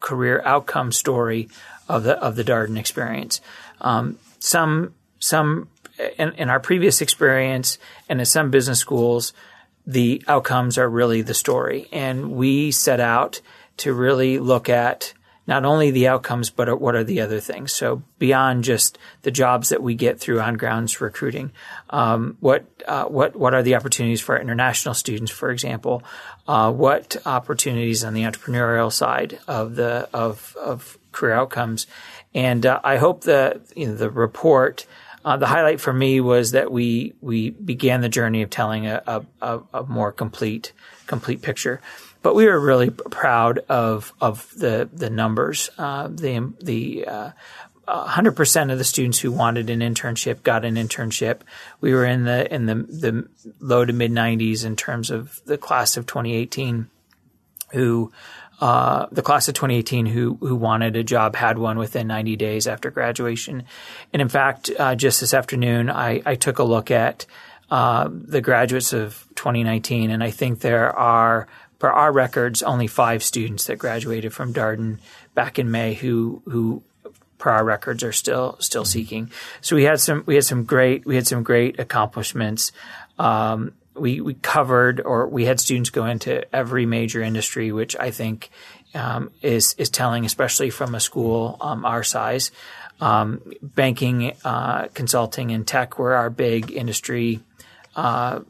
career 0.02 0.42
outcome 0.44 0.92
story 0.92 1.48
of 1.88 2.04
the 2.04 2.20
of 2.20 2.36
the 2.36 2.44
Darden 2.44 2.78
experience. 2.78 3.40
Um, 3.80 4.20
some 4.40 4.94
some 5.20 5.70
in, 6.18 6.34
in, 6.34 6.50
our 6.50 6.60
previous 6.60 7.02
experience 7.02 7.78
and 8.10 8.20
in 8.20 8.26
some 8.26 8.52
business 8.52 8.80
schools, 8.80 9.32
the 9.86 10.24
outcomes 10.28 10.78
are 10.78 10.90
really 10.90 11.22
the 11.22 11.34
story. 11.34 11.88
And 11.92 12.32
we 12.32 12.72
set 12.72 13.00
out 13.00 13.42
to 13.78 13.94
really 13.94 14.40
look 14.40 14.70
at 14.70 15.14
not 15.46 15.66
only 15.66 15.92
the 15.92 16.08
outcomes, 16.08 16.50
but 16.50 16.80
what 16.80 16.96
are 16.96 17.04
the 17.04 17.20
other 17.20 17.40
things. 17.40 17.74
So 17.74 18.02
beyond 18.18 18.64
just 18.64 18.98
the 19.24 19.32
jobs 19.32 19.70
that 19.70 19.84
we 19.84 19.94
get 19.94 20.20
through 20.20 20.40
on 20.40 20.56
grounds 20.56 21.02
recruiting, 21.02 21.52
um, 21.90 22.38
what 22.40 22.66
uh, 22.88 23.06
what 23.06 23.36
what 23.36 23.54
are 23.54 23.64
the 23.64 23.76
opportunities 23.76 24.22
for 24.22 24.40
international 24.40 24.94
students, 24.94 25.32
for 25.32 25.50
example? 25.50 26.04
Uh, 26.48 26.72
what 26.72 27.18
opportunities 27.26 28.04
on 28.04 28.14
the 28.14 28.24
entrepreneurial 28.24 28.92
side 28.92 29.40
of 29.48 29.76
the 29.76 30.08
of 30.14 30.56
of 30.62 30.98
career 31.12 31.36
outcomes? 31.36 31.88
And 32.34 32.66
uh, 32.66 32.80
I 32.84 32.98
hope 32.98 33.22
the 33.22 33.62
you 33.76 33.88
know, 33.88 33.96
the 33.96 34.10
report 34.10 34.86
uh, 35.26 35.38
the 35.38 35.48
highlight 35.48 35.80
for 35.80 35.94
me 35.94 36.20
was 36.20 36.52
that 36.52 36.72
we 36.72 37.14
we 37.22 37.52
began 37.52 38.02
the 38.02 38.10
journey 38.10 38.42
of 38.42 38.50
telling 38.50 38.88
a, 38.88 39.26
a, 39.42 39.62
a, 39.74 39.84
more 39.84 40.12
complete 40.12 40.74
complete 41.08 41.42
picture. 41.42 41.82
But 42.22 42.36
we 42.36 42.46
were 42.46 42.60
really 42.60 42.90
proud 42.90 43.60
of 43.70 44.14
of 44.20 44.52
the 44.56 44.90
the 44.92 45.10
numbers. 45.10 45.70
Uh, 45.78 46.08
the 46.10 46.54
the 46.62 47.06
uh, 47.08 47.32
100% 47.88 48.72
of 48.72 48.78
the 48.78 48.84
students 48.84 49.20
who 49.20 49.32
wanted 49.32 49.70
an 49.70 49.82
internship 49.82 50.42
got 50.42 50.64
an 50.64 50.76
internship. 50.76 51.42
We 51.82 51.94
were 51.94 52.06
in 52.06 52.24
the 52.24 52.54
in 52.54 52.66
the, 52.66 52.76
the 52.76 53.28
low 53.60 53.84
to 53.84 53.92
mid 53.92 54.12
90s 54.12 54.64
in 54.64 54.76
terms 54.76 55.12
of 55.12 55.42
the 55.46 55.58
class 55.58 55.98
of 55.98 56.06
2018 56.06 56.90
who 57.72 58.12
uh, 58.64 59.08
the 59.12 59.22
class 59.22 59.50
of 59.50 59.56
2018 59.56 60.06
who 60.06 60.38
who 60.40 60.56
wanted 60.56 60.96
a 60.96 61.04
job 61.04 61.36
had 61.36 61.58
one 61.58 61.78
within 61.78 62.08
90 62.08 62.38
days 62.38 62.66
after 62.66 62.90
graduation. 62.90 63.64
And 64.14 64.22
in 64.22 64.30
fact, 64.30 64.72
uh, 64.80 64.96
just 64.96 65.20
this 65.20 65.34
afternoon, 65.34 65.90
I, 65.90 66.22
I 66.26 66.36
took 66.36 66.60
a 66.60 66.64
look 66.64 66.90
at 66.90 67.26
uh, 67.70 68.08
the 68.10 68.40
graduates 68.40 68.94
of 68.94 69.28
2019, 69.36 70.12
and 70.12 70.24
I 70.24 70.32
think 70.32 70.62
there 70.62 70.98
are, 70.98 71.50
for 71.78 71.92
our 71.92 72.14
records, 72.14 72.64
only 72.64 72.88
five 72.88 73.22
students 73.22 73.66
that 73.66 73.80
graduated 73.80 74.34
from 74.34 74.54
Darden 74.54 75.00
back 75.36 75.60
in 75.60 75.70
May 75.70 75.94
who 75.96 76.42
who 76.46 76.84
per 77.40 77.50
our 77.50 77.66
records 77.66 78.02
are 78.02 78.14
still 78.14 78.56
still 78.62 78.86
seeking. 78.86 79.30
So 79.60 79.76
we 79.76 79.84
had 79.84 80.00
some 80.00 80.24
we 80.26 80.36
had 80.36 80.46
some 80.46 80.64
great 80.64 81.06
we 81.06 81.16
had 81.16 81.28
some 81.28 81.44
great 81.44 81.82
accomplishments. 81.82 82.72
Um, 83.20 83.74
we 83.96 84.22
we 84.22 84.34
covered 84.36 85.02
or 85.02 85.28
we 85.28 85.46
had 85.46 85.60
students 85.60 85.90
go 85.90 86.06
into 86.06 86.44
every 86.56 86.86
major 86.86 87.22
industry, 87.22 87.72
which 87.72 87.96
I 87.98 88.12
think 88.12 88.50
um, 88.94 89.32
is 89.42 89.76
is 89.78 89.90
telling, 89.90 90.26
especially 90.26 90.70
from 90.70 90.96
a 90.96 91.00
school 91.00 91.58
um, 91.62 91.86
our 91.86 92.04
size. 92.04 92.52
Um, 93.02 93.42
banking, 93.62 94.34
uh, 94.46 94.88
consulting, 94.94 95.52
and 95.52 95.68
tech 95.68 96.00
were 96.00 96.14
our 96.14 96.30
big 96.30 96.72
industry 96.72 97.42
uh, 97.96 98.42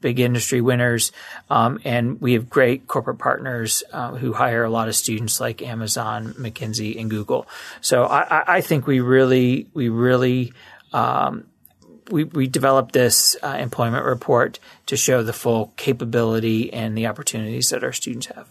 big 0.00 0.20
industry 0.20 0.60
winners, 0.60 1.12
um, 1.50 1.80
and 1.84 2.20
we 2.20 2.34
have 2.34 2.48
great 2.48 2.86
corporate 2.86 3.18
partners 3.18 3.82
uh, 3.92 4.14
who 4.14 4.32
hire 4.32 4.64
a 4.64 4.70
lot 4.70 4.88
of 4.88 4.96
students 4.96 5.40
like 5.40 5.62
Amazon, 5.62 6.34
McKinsey, 6.34 6.98
and 7.00 7.10
Google. 7.10 7.46
So 7.80 8.04
I, 8.04 8.56
I 8.56 8.60
think 8.60 8.86
we 8.86 9.00
really 9.00 9.66
we 9.74 9.88
really 9.88 10.52
um, 10.92 11.46
we, 12.10 12.24
we 12.24 12.46
developed 12.46 12.92
this 12.92 13.36
uh, 13.42 13.56
employment 13.58 14.04
report 14.04 14.58
to 14.86 14.96
show 14.96 15.22
the 15.22 15.32
full 15.32 15.72
capability 15.76 16.72
and 16.72 16.96
the 16.96 17.06
opportunities 17.06 17.70
that 17.70 17.84
our 17.84 17.92
students 17.92 18.26
have. 18.26 18.48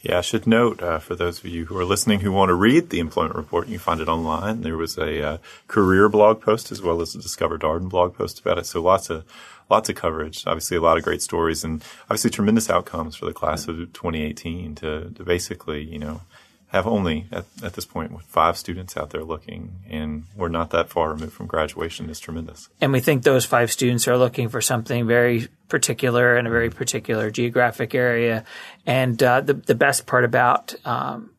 Yeah, 0.00 0.18
I 0.18 0.20
should 0.20 0.46
note 0.46 0.80
uh, 0.80 1.00
for 1.00 1.16
those 1.16 1.40
of 1.40 1.46
you 1.46 1.66
who 1.66 1.76
are 1.76 1.84
listening 1.84 2.20
who 2.20 2.30
want 2.30 2.50
to 2.50 2.54
read 2.54 2.90
the 2.90 3.00
employment 3.00 3.34
report, 3.34 3.66
you 3.66 3.78
can 3.78 3.84
find 3.84 4.00
it 4.00 4.08
online. 4.08 4.60
There 4.60 4.76
was 4.76 4.96
a 4.96 5.22
uh, 5.22 5.38
career 5.66 6.08
blog 6.08 6.40
post 6.40 6.70
as 6.70 6.80
well 6.80 7.00
as 7.00 7.16
a 7.16 7.18
Discover 7.18 7.58
Darden 7.58 7.88
blog 7.88 8.14
post 8.14 8.38
about 8.38 8.58
it. 8.58 8.66
So 8.66 8.80
lots 8.80 9.10
of 9.10 9.24
lots 9.68 9.88
of 9.88 9.96
coverage. 9.96 10.46
Obviously, 10.46 10.76
a 10.76 10.80
lot 10.80 10.98
of 10.98 11.02
great 11.02 11.20
stories 11.20 11.64
and 11.64 11.82
obviously 12.04 12.30
tremendous 12.30 12.70
outcomes 12.70 13.16
for 13.16 13.26
the 13.26 13.32
class 13.32 13.66
of 13.66 13.76
2018 13.92 14.76
to, 14.76 15.10
to 15.10 15.24
basically, 15.24 15.82
you 15.82 15.98
know, 15.98 16.20
have 16.68 16.86
only 16.86 17.26
at, 17.32 17.46
at 17.62 17.72
this 17.72 17.86
point 17.86 18.12
five 18.22 18.56
students 18.56 18.96
out 18.96 19.10
there 19.10 19.24
looking, 19.24 19.76
and 19.88 20.24
we're 20.36 20.48
not 20.48 20.70
that 20.70 20.88
far 20.88 21.10
removed 21.10 21.32
from 21.32 21.46
graduation. 21.46 22.10
is 22.10 22.20
tremendous. 22.20 22.68
And 22.80 22.92
we 22.92 23.00
think 23.00 23.22
those 23.22 23.44
five 23.44 23.72
students 23.72 24.06
are 24.06 24.18
looking 24.18 24.48
for 24.48 24.60
something 24.60 25.06
very 25.06 25.48
particular 25.68 26.36
in 26.36 26.46
a 26.46 26.50
very 26.50 26.70
particular 26.70 27.30
geographic 27.30 27.94
area. 27.94 28.44
And 28.86 29.22
uh, 29.22 29.40
the 29.40 29.54
the 29.54 29.74
best 29.74 30.06
part 30.06 30.24
about 30.24 30.74
um, 30.84 31.30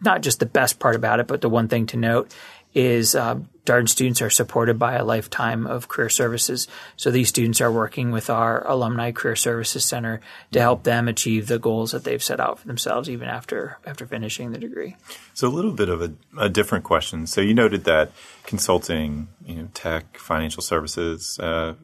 not 0.00 0.22
just 0.22 0.40
the 0.40 0.46
best 0.46 0.78
part 0.78 0.96
about 0.96 1.20
it, 1.20 1.26
but 1.26 1.40
the 1.40 1.48
one 1.48 1.68
thing 1.68 1.86
to 1.86 1.96
note 1.96 2.34
is 2.78 3.16
uh, 3.16 3.40
students 3.86 4.22
are 4.22 4.30
supported 4.30 4.78
by 4.78 4.94
a 4.94 5.04
lifetime 5.04 5.66
of 5.66 5.88
career 5.88 6.08
services. 6.08 6.68
So 6.96 7.10
these 7.10 7.28
students 7.28 7.60
are 7.60 7.72
working 7.72 8.12
with 8.12 8.30
our 8.30 8.64
Alumni 8.66 9.10
Career 9.10 9.36
Services 9.36 9.84
Center 9.84 10.20
to 10.52 10.60
help 10.60 10.84
them 10.84 11.08
achieve 11.08 11.48
the 11.48 11.58
goals 11.58 11.90
that 11.90 12.04
they've 12.04 12.22
set 12.22 12.40
out 12.40 12.60
for 12.60 12.68
themselves 12.68 13.10
even 13.10 13.28
after 13.28 13.78
after 13.84 14.06
finishing 14.06 14.52
the 14.52 14.58
degree. 14.58 14.96
So 15.34 15.48
a 15.48 15.50
little 15.50 15.72
bit 15.72 15.88
of 15.88 16.00
a, 16.00 16.12
a 16.38 16.48
different 16.48 16.84
question. 16.84 17.26
So 17.26 17.40
you 17.40 17.52
noted 17.52 17.82
that 17.84 18.12
consulting, 18.44 19.26
you 19.44 19.56
know, 19.56 19.68
tech, 19.74 20.16
financial 20.16 20.62
services, 20.62 21.38
uh, 21.40 21.74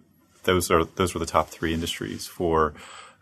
those 0.44 0.70
are 0.70 0.84
those 0.84 1.12
were 1.12 1.20
the 1.20 1.26
top 1.26 1.48
three 1.48 1.74
industries 1.74 2.26
for 2.26 2.72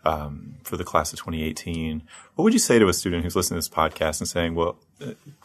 um, 0.05 0.55
for 0.63 0.77
the 0.77 0.83
class 0.83 1.11
of 1.11 1.19
2018. 1.19 2.03
What 2.35 2.43
would 2.43 2.53
you 2.53 2.59
say 2.59 2.77
to 2.77 2.87
a 2.87 2.93
student 2.93 3.23
who's 3.23 3.35
listening 3.35 3.59
to 3.59 3.67
this 3.67 3.75
podcast 3.75 4.19
and 4.21 4.29
saying, 4.29 4.55
"Well, 4.55 4.77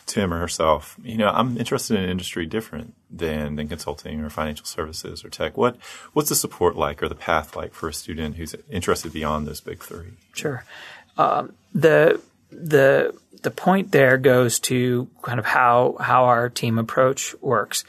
Tim 0.06 0.32
or 0.32 0.38
herself, 0.38 0.96
you 1.02 1.16
know, 1.16 1.28
I'm 1.28 1.58
interested 1.58 1.96
in 1.96 2.04
an 2.04 2.10
industry 2.10 2.46
different 2.46 2.94
than 3.10 3.56
than 3.56 3.68
consulting 3.68 4.20
or 4.20 4.30
financial 4.30 4.64
services 4.66 5.24
or 5.24 5.28
tech. 5.28 5.56
What 5.56 5.76
what's 6.12 6.30
the 6.30 6.34
support 6.34 6.76
like 6.76 7.02
or 7.02 7.08
the 7.08 7.14
path 7.14 7.54
like 7.54 7.74
for 7.74 7.88
a 7.88 7.92
student 7.92 8.36
who's 8.36 8.54
interested 8.70 9.12
beyond 9.12 9.46
those 9.46 9.60
big 9.60 9.82
three? 9.82 10.12
Sure. 10.32 10.64
Um, 11.16 11.54
the 11.74 12.20
the 12.50 13.14
the 13.42 13.50
point 13.50 13.92
there 13.92 14.16
goes 14.16 14.60
to 14.60 15.08
kind 15.22 15.38
of 15.38 15.44
how 15.44 15.96
how 16.00 16.24
our 16.24 16.48
team 16.48 16.78
approach 16.78 17.34
works. 17.40 17.84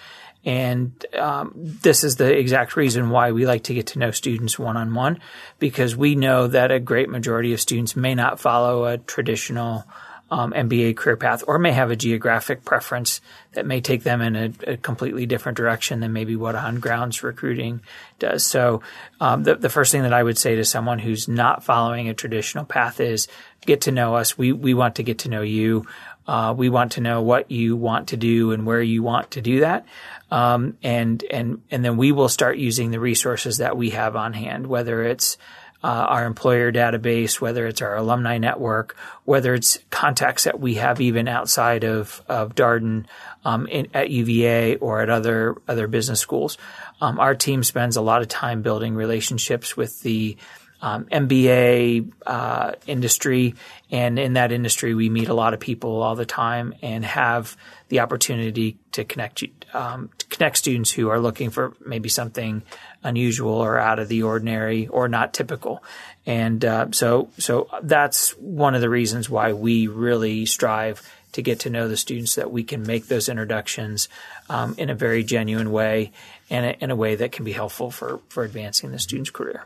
And 0.45 1.05
um, 1.17 1.51
this 1.55 2.03
is 2.05 2.15
the 2.15 2.37
exact 2.37 2.77
reason 2.77 3.09
why 3.09 3.33
we 3.33 3.45
like 3.45 3.63
to 3.65 3.73
get 3.73 3.87
to 3.87 3.99
know 3.99 4.11
students 4.11 4.57
one 4.57 4.77
on 4.77 4.93
one, 4.93 5.19
because 5.59 5.97
we 5.97 6.15
know 6.15 6.47
that 6.47 6.71
a 6.71 6.79
great 6.79 7.09
majority 7.09 7.53
of 7.53 7.59
students 7.59 7.95
may 7.95 8.15
not 8.15 8.39
follow 8.39 8.85
a 8.85 8.97
traditional 8.97 9.85
um, 10.31 10.53
MBA 10.53 10.95
career 10.95 11.17
path 11.17 11.43
or 11.47 11.59
may 11.59 11.71
have 11.71 11.91
a 11.91 11.95
geographic 11.95 12.63
preference 12.63 13.21
that 13.53 13.65
may 13.65 13.81
take 13.81 14.03
them 14.03 14.21
in 14.21 14.35
a, 14.35 14.71
a 14.71 14.77
completely 14.77 15.25
different 15.25 15.57
direction 15.57 15.99
than 15.99 16.13
maybe 16.13 16.35
what 16.35 16.55
on 16.55 16.79
grounds 16.79 17.23
recruiting 17.23 17.81
does. 18.19 18.45
So, 18.45 18.81
um, 19.19 19.43
the, 19.43 19.55
the 19.55 19.69
first 19.69 19.91
thing 19.91 20.03
that 20.03 20.13
I 20.13 20.21
would 20.21 20.37
say 20.37 20.55
to 20.55 20.65
someone 20.65 20.99
who's 20.99 21.27
not 21.27 21.63
following 21.63 22.09
a 22.09 22.13
traditional 22.13 22.65
path 22.65 22.99
is 22.99 23.27
get 23.65 23.81
to 23.81 23.91
know 23.91 24.15
us. 24.15 24.37
We, 24.37 24.51
we 24.51 24.73
want 24.73 24.95
to 24.95 25.03
get 25.03 25.19
to 25.19 25.29
know 25.29 25.41
you. 25.41 25.85
Uh, 26.29 26.53
we 26.53 26.69
want 26.69 26.91
to 26.91 27.01
know 27.01 27.23
what 27.23 27.49
you 27.49 27.75
want 27.75 28.09
to 28.09 28.15
do 28.15 28.51
and 28.51 28.63
where 28.63 28.83
you 28.83 29.01
want 29.01 29.31
to 29.31 29.41
do 29.41 29.61
that. 29.61 29.83
Um, 30.29 30.77
and, 30.83 31.23
and, 31.31 31.63
and 31.71 31.83
then 31.83 31.97
we 31.97 32.11
will 32.11 32.29
start 32.29 32.59
using 32.59 32.91
the 32.91 32.99
resources 32.99 33.57
that 33.57 33.75
we 33.75 33.89
have 33.89 34.15
on 34.15 34.33
hand, 34.33 34.67
whether 34.67 35.01
it's, 35.01 35.39
uh, 35.83 35.87
our 35.87 36.25
employer 36.27 36.71
database, 36.71 37.41
whether 37.41 37.65
it's 37.65 37.81
our 37.81 37.95
alumni 37.95 38.37
network, 38.37 38.95
whether 39.25 39.55
it's 39.55 39.79
contacts 39.89 40.43
that 40.43 40.59
we 40.59 40.75
have 40.75 41.01
even 41.01 41.27
outside 41.27 41.83
of, 41.83 42.21
of 42.29 42.53
Darden, 42.53 43.05
um, 43.43 43.65
in, 43.65 43.87
at 43.95 44.11
UVA 44.11 44.75
or 44.75 45.01
at 45.01 45.09
other, 45.09 45.55
other 45.67 45.87
business 45.87 46.19
schools. 46.19 46.59
Um, 47.01 47.17
our 47.19 47.33
team 47.33 47.63
spends 47.63 47.95
a 47.95 48.01
lot 48.01 48.21
of 48.21 48.27
time 48.27 48.61
building 48.61 48.93
relationships 48.93 49.75
with 49.75 49.99
the 50.01 50.37
um, 50.81 51.05
MBA 51.05 52.11
uh, 52.25 52.73
industry, 52.87 53.55
and 53.91 54.19
in 54.19 54.33
that 54.33 54.51
industry, 54.51 54.93
we 54.93 55.09
meet 55.09 55.29
a 55.29 55.33
lot 55.33 55.53
of 55.53 55.59
people 55.59 56.01
all 56.03 56.15
the 56.15 56.25
time 56.25 56.75
and 56.81 57.03
have 57.03 57.57
the 57.87 58.01
opportunity 58.01 58.77
to 58.91 59.03
connect 59.03 59.43
um, 59.73 60.09
to 60.17 60.25
connect 60.27 60.57
students 60.57 60.91
who 60.91 61.09
are 61.09 61.19
looking 61.19 61.49
for 61.49 61.73
maybe 61.83 62.09
something 62.09 62.61
unusual 63.03 63.53
or 63.53 63.79
out 63.79 63.99
of 63.99 64.07
the 64.07 64.23
ordinary 64.23 64.87
or 64.87 65.07
not 65.07 65.33
typical. 65.33 65.83
And 66.25 66.63
uh, 66.63 66.87
so, 66.91 67.29
so 67.37 67.69
that's 67.81 68.31
one 68.37 68.75
of 68.75 68.81
the 68.81 68.89
reasons 68.89 69.29
why 69.29 69.53
we 69.53 69.87
really 69.87 70.45
strive 70.45 71.01
to 71.31 71.41
get 71.41 71.61
to 71.61 71.69
know 71.69 71.87
the 71.87 71.97
students 71.97 72.35
that 72.35 72.51
we 72.51 72.63
can 72.63 72.83
make 72.83 73.07
those 73.07 73.29
introductions 73.29 74.09
um, 74.49 74.75
in 74.77 74.89
a 74.89 74.95
very 74.95 75.23
genuine 75.23 75.71
way 75.71 76.11
and 76.49 76.65
a, 76.65 76.83
in 76.83 76.91
a 76.91 76.95
way 76.95 77.15
that 77.15 77.31
can 77.31 77.45
be 77.45 77.51
helpful 77.51 77.91
for, 77.91 78.19
for 78.29 78.43
advancing 78.43 78.91
the 78.91 78.99
student's 78.99 79.29
career. 79.29 79.65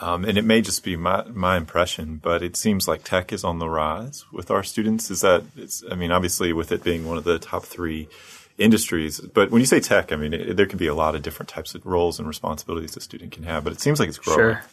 Um, 0.00 0.24
and 0.24 0.38
it 0.38 0.44
may 0.44 0.62
just 0.62 0.82
be 0.82 0.96
my, 0.96 1.24
my 1.28 1.56
impression, 1.56 2.16
but 2.16 2.42
it 2.42 2.56
seems 2.56 2.88
like 2.88 3.04
tech 3.04 3.32
is 3.32 3.44
on 3.44 3.58
the 3.58 3.68
rise 3.68 4.24
with 4.32 4.50
our 4.50 4.62
students. 4.62 5.10
Is 5.10 5.20
that, 5.20 5.44
it's, 5.56 5.84
I 5.90 5.94
mean, 5.94 6.10
obviously 6.10 6.52
with 6.52 6.72
it 6.72 6.82
being 6.82 7.06
one 7.06 7.18
of 7.18 7.24
the 7.24 7.38
top 7.38 7.64
three 7.64 8.08
industries, 8.56 9.20
but 9.20 9.50
when 9.50 9.60
you 9.60 9.66
say 9.66 9.80
tech, 9.80 10.10
I 10.12 10.16
mean, 10.16 10.32
it, 10.32 10.56
there 10.56 10.66
can 10.66 10.78
be 10.78 10.86
a 10.86 10.94
lot 10.94 11.14
of 11.14 11.22
different 11.22 11.50
types 11.50 11.74
of 11.74 11.84
roles 11.84 12.18
and 12.18 12.26
responsibilities 12.26 12.96
a 12.96 13.00
student 13.00 13.32
can 13.32 13.44
have, 13.44 13.64
but 13.64 13.72
it 13.72 13.80
seems 13.80 14.00
like 14.00 14.08
it's 14.08 14.18
growing. 14.18 14.38
Sure. 14.38 14.64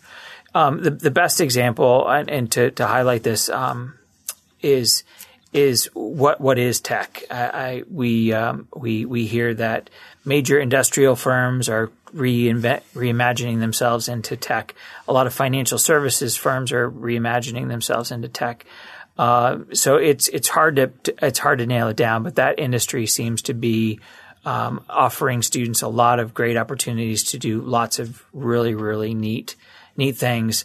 Um, 0.56 0.82
the, 0.84 0.92
the 0.92 1.12
best 1.12 1.42
example, 1.42 2.08
and, 2.08 2.30
and 2.30 2.52
to, 2.54 2.72
to 2.72 2.88
highlight 2.88 3.24
this, 3.24 3.50
um, 3.50 3.96
is 4.62 5.04
is 5.52 5.86
what 5.94 6.40
what 6.40 6.60
is 6.60 6.80
tech? 6.80 7.24
I, 7.32 7.44
I 7.44 7.84
we 7.90 8.34
um, 8.34 8.68
we 8.76 9.06
we 9.06 9.26
hear 9.26 9.54
that 9.56 9.90
major 10.24 10.60
industrial 10.60 11.16
firms 11.16 11.70
are 11.70 11.90
reimagining 12.14 13.60
themselves 13.60 14.08
into 14.08 14.36
tech. 14.36 14.76
A 15.08 15.14
lot 15.14 15.28
of 15.28 15.34
financial 15.34 15.78
services 15.78 16.36
firms 16.36 16.72
are 16.72 16.90
reimagining 16.90 17.68
themselves 17.68 18.12
into 18.12 18.28
tech. 18.28 18.66
Uh, 19.18 19.60
so 19.74 19.98
it's 19.98 20.28
it's 20.30 20.48
hard 20.48 20.78
to 20.78 20.92
it's 21.22 21.40
hard 21.40 21.60
to 21.60 21.66
nail 21.66 21.90
it 21.90 21.98
down, 21.98 22.24
but 22.24 22.36
that 22.36 22.58
industry 22.58 23.06
seems 23.06 23.42
to 23.44 23.54
be 23.54 24.00
um, 24.46 24.84
offering 24.90 25.42
students 25.42 25.82
a 25.82 25.88
lot 25.88 26.20
of 26.20 26.34
great 26.34 26.56
opportunities 26.56 27.24
to 27.24 27.38
do 27.38 27.62
lots 27.62 28.00
of 28.00 28.24
really 28.32 28.74
really 28.74 29.14
neat 29.14 29.56
neat 29.98 30.16
things 30.16 30.64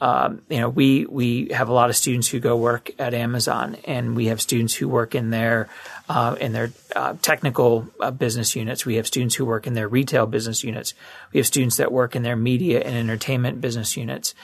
um, 0.00 0.42
you 0.48 0.60
know, 0.60 0.68
we 0.68 1.06
we 1.06 1.48
have 1.52 1.68
a 1.68 1.72
lot 1.72 1.88
of 1.88 1.96
students 1.96 2.28
who 2.28 2.38
go 2.38 2.56
work 2.56 2.90
at 2.98 3.14
Amazon, 3.14 3.76
and 3.84 4.14
we 4.14 4.26
have 4.26 4.42
students 4.42 4.74
who 4.74 4.88
work 4.88 5.14
in 5.14 5.30
their 5.30 5.68
uh, 6.08 6.36
in 6.38 6.52
their 6.52 6.72
uh, 6.94 7.14
technical 7.22 7.88
uh, 8.00 8.10
business 8.10 8.54
units. 8.54 8.84
We 8.84 8.96
have 8.96 9.06
students 9.06 9.34
who 9.34 9.46
work 9.46 9.66
in 9.66 9.72
their 9.72 9.88
retail 9.88 10.26
business 10.26 10.62
units. 10.62 10.92
We 11.32 11.38
have 11.38 11.46
students 11.46 11.78
that 11.78 11.92
work 11.92 12.14
in 12.14 12.22
their 12.22 12.36
media 12.36 12.80
and 12.80 12.94
entertainment 12.94 13.60
business 13.60 13.96
units. 13.96 14.34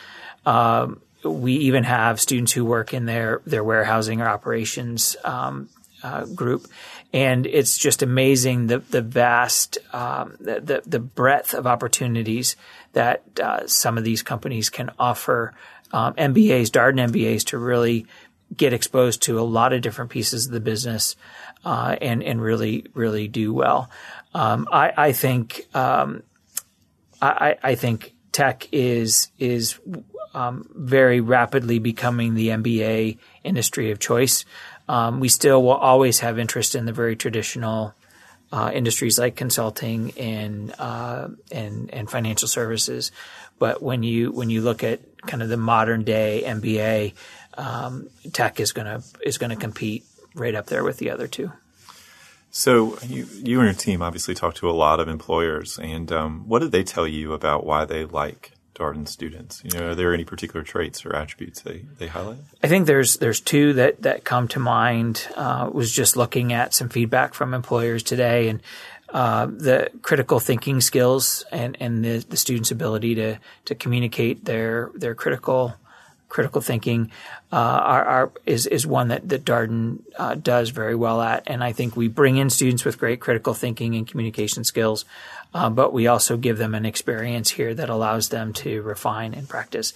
Um, 0.47 1.03
we 1.23 1.53
even 1.55 1.85
have 1.85 2.19
students 2.19 2.53
who 2.53 2.65
work 2.65 2.95
in 2.95 3.05
their 3.05 3.43
their 3.45 3.63
warehousing 3.63 4.23
or 4.23 4.29
operations 4.29 5.17
um, 5.23 5.69
uh, 6.03 6.25
group, 6.25 6.67
and 7.13 7.47
it's 7.47 7.77
just 7.77 8.03
amazing 8.03 8.69
the 8.69 8.79
the 8.79 9.03
vast 9.03 9.79
um, 9.93 10.37
the, 10.41 10.61
the, 10.61 10.83
the 10.87 10.99
breadth 10.99 11.55
of 11.55 11.67
opportunities 11.67 12.57
that 12.93 13.23
uh, 13.41 13.67
some 13.67 13.99
of 13.99 14.05
these 14.05 14.23
companies 14.23 14.71
can 14.71 14.91
offer 14.99 15.55
um, 15.93 16.15
MBAs, 16.15 16.69
Darden 16.69 17.11
MBAs, 17.11 17.45
to 17.47 17.59
really 17.59 18.07
get 18.57 18.73
exposed 18.73 19.23
to 19.23 19.39
a 19.39 19.43
lot 19.43 19.73
of 19.73 19.83
different 19.83 20.11
pieces 20.11 20.47
of 20.47 20.53
the 20.53 20.61
business 20.61 21.17
uh, 21.65 21.97
and 22.01 22.23
and 22.23 22.41
really 22.41 22.87
really 22.95 23.29
do 23.29 23.53
well. 23.53 23.91
Um, 24.35 24.67
I, 24.73 24.93
I, 24.97 25.13
think 25.13 25.67
um, 25.75 26.23
I, 27.21 27.57
I, 27.63 27.75
think 27.75 28.15
tech 28.33 28.67
is 28.73 29.29
is 29.39 29.79
um, 30.33 30.69
very 30.75 31.21
rapidly 31.21 31.79
becoming 31.79 32.35
the 32.35 32.49
MBA 32.49 33.19
industry 33.45 33.91
of 33.91 33.99
choice. 33.99 34.47
Um, 34.89 35.21
we 35.21 35.29
still 35.29 35.63
will 35.63 35.71
always 35.71 36.21
have 36.21 36.39
interest 36.39 36.75
in 36.75 36.87
the 36.87 36.93
very 36.93 37.17
traditional 37.17 37.95
uh, 38.53 38.71
industries 38.75 39.19
like 39.19 39.35
consulting 39.35 40.13
and 40.19 40.75
uh, 40.79 41.29
and 41.51 41.93
and 41.93 42.11
financial 42.11 42.47
services, 42.47 43.11
but 43.59 43.83
when 43.83 44.03
you 44.03 44.31
when 44.31 44.51
you 44.51 44.61
look 44.61 44.85
at 44.85 45.01
kind 45.27 45.43
of 45.43 45.49
the 45.49 45.57
modern 45.57 46.05
day 46.05 46.43
MBA, 46.45 47.15
um, 47.55 48.09
tech 48.33 48.61
is 48.61 48.73
gonna 48.73 49.03
is 49.25 49.39
gonna 49.39 49.57
compete 49.57 50.05
right 50.35 50.55
up 50.55 50.67
there 50.67 50.85
with 50.85 50.99
the 50.99 51.11
other 51.11 51.27
two. 51.27 51.53
So 52.51 52.99
you, 53.07 53.27
you 53.33 53.61
and 53.61 53.69
your 53.69 53.75
team 53.75 54.03
obviously 54.03 54.35
talk 54.35 54.55
to 54.57 54.69
a 54.69 54.73
lot 54.73 55.01
of 55.01 55.09
employers, 55.09 55.79
and 55.79 56.13
um, 56.13 56.47
what 56.47 56.59
did 56.59 56.71
they 56.71 56.85
tell 56.85 57.09
you 57.09 57.33
about 57.33 57.65
why 57.65 57.87
they 57.87 58.05
like 58.05 58.53
Darden 58.75 59.07
students? 59.07 59.63
You 59.65 59.79
know, 59.79 59.91
are 59.91 59.95
there 59.95 60.15
any 60.15 60.25
particular 60.25 60.63
traits 60.63 61.05
or 61.05 61.15
attributes 61.15 61.61
they, 61.61 61.85
they 61.99 62.07
highlight? 62.07 62.39
I 62.63 62.69
think 62.69 62.87
there's 62.87 63.19
there's 63.19 63.41
two 63.41 63.75
that 63.75 64.03
that 64.03 64.25
come 64.25 64.49
to 64.49 64.59
mind. 64.59 65.29
Uh, 65.37 65.69
was 65.73 65.93
just 65.93 66.17
looking 66.17 66.53
at 66.53 66.75
some 66.75 66.89
feedback 66.89 67.35
from 67.35 67.55
employers 67.55 68.03
today, 68.03 68.49
and 68.49 68.63
uh, 69.11 69.47
the 69.47 69.91
critical 70.01 70.41
thinking 70.41 70.81
skills 70.81 71.45
and 71.53 71.77
and 71.81 72.05
the, 72.05 72.25
the 72.29 72.37
students' 72.37 72.71
ability 72.71 73.15
to 73.17 73.39
to 73.67 73.75
communicate 73.75 74.45
their 74.45 74.91
their 74.95 75.15
critical 75.15 75.75
critical 76.33 76.63
thinking 76.63 77.11
uh, 77.53 77.57
are, 77.57 78.05
are, 78.05 78.33
is 78.47 78.67
is 78.67 78.87
one 78.87 79.09
that 79.09 79.29
that 79.29 79.45
Darden 79.45 79.99
uh, 80.17 80.35
does 80.35 80.71
very 80.71 80.95
well 80.95 81.21
at, 81.21 81.43
and 81.47 81.63
I 81.63 81.73
think 81.73 81.95
we 81.95 82.09
bring 82.09 82.39
in 82.39 82.49
students 82.49 82.87
with 82.87 82.99
great 82.99 83.21
critical 83.21 83.53
thinking 83.53 83.95
and 83.95 84.09
communication 84.09 84.65
skills, 84.65 85.05
uh, 85.53 85.69
but 85.69 85.93
we 85.93 86.07
also 86.07 86.39
give 86.39 86.57
them 86.57 86.75
an 86.75 86.87
experience 86.87 87.51
here 87.51 87.75
that 87.75 87.91
allows 87.91 88.31
them 88.31 88.55
to 88.55 88.81
refine 88.81 89.35
and 89.35 89.47
practice. 89.47 89.93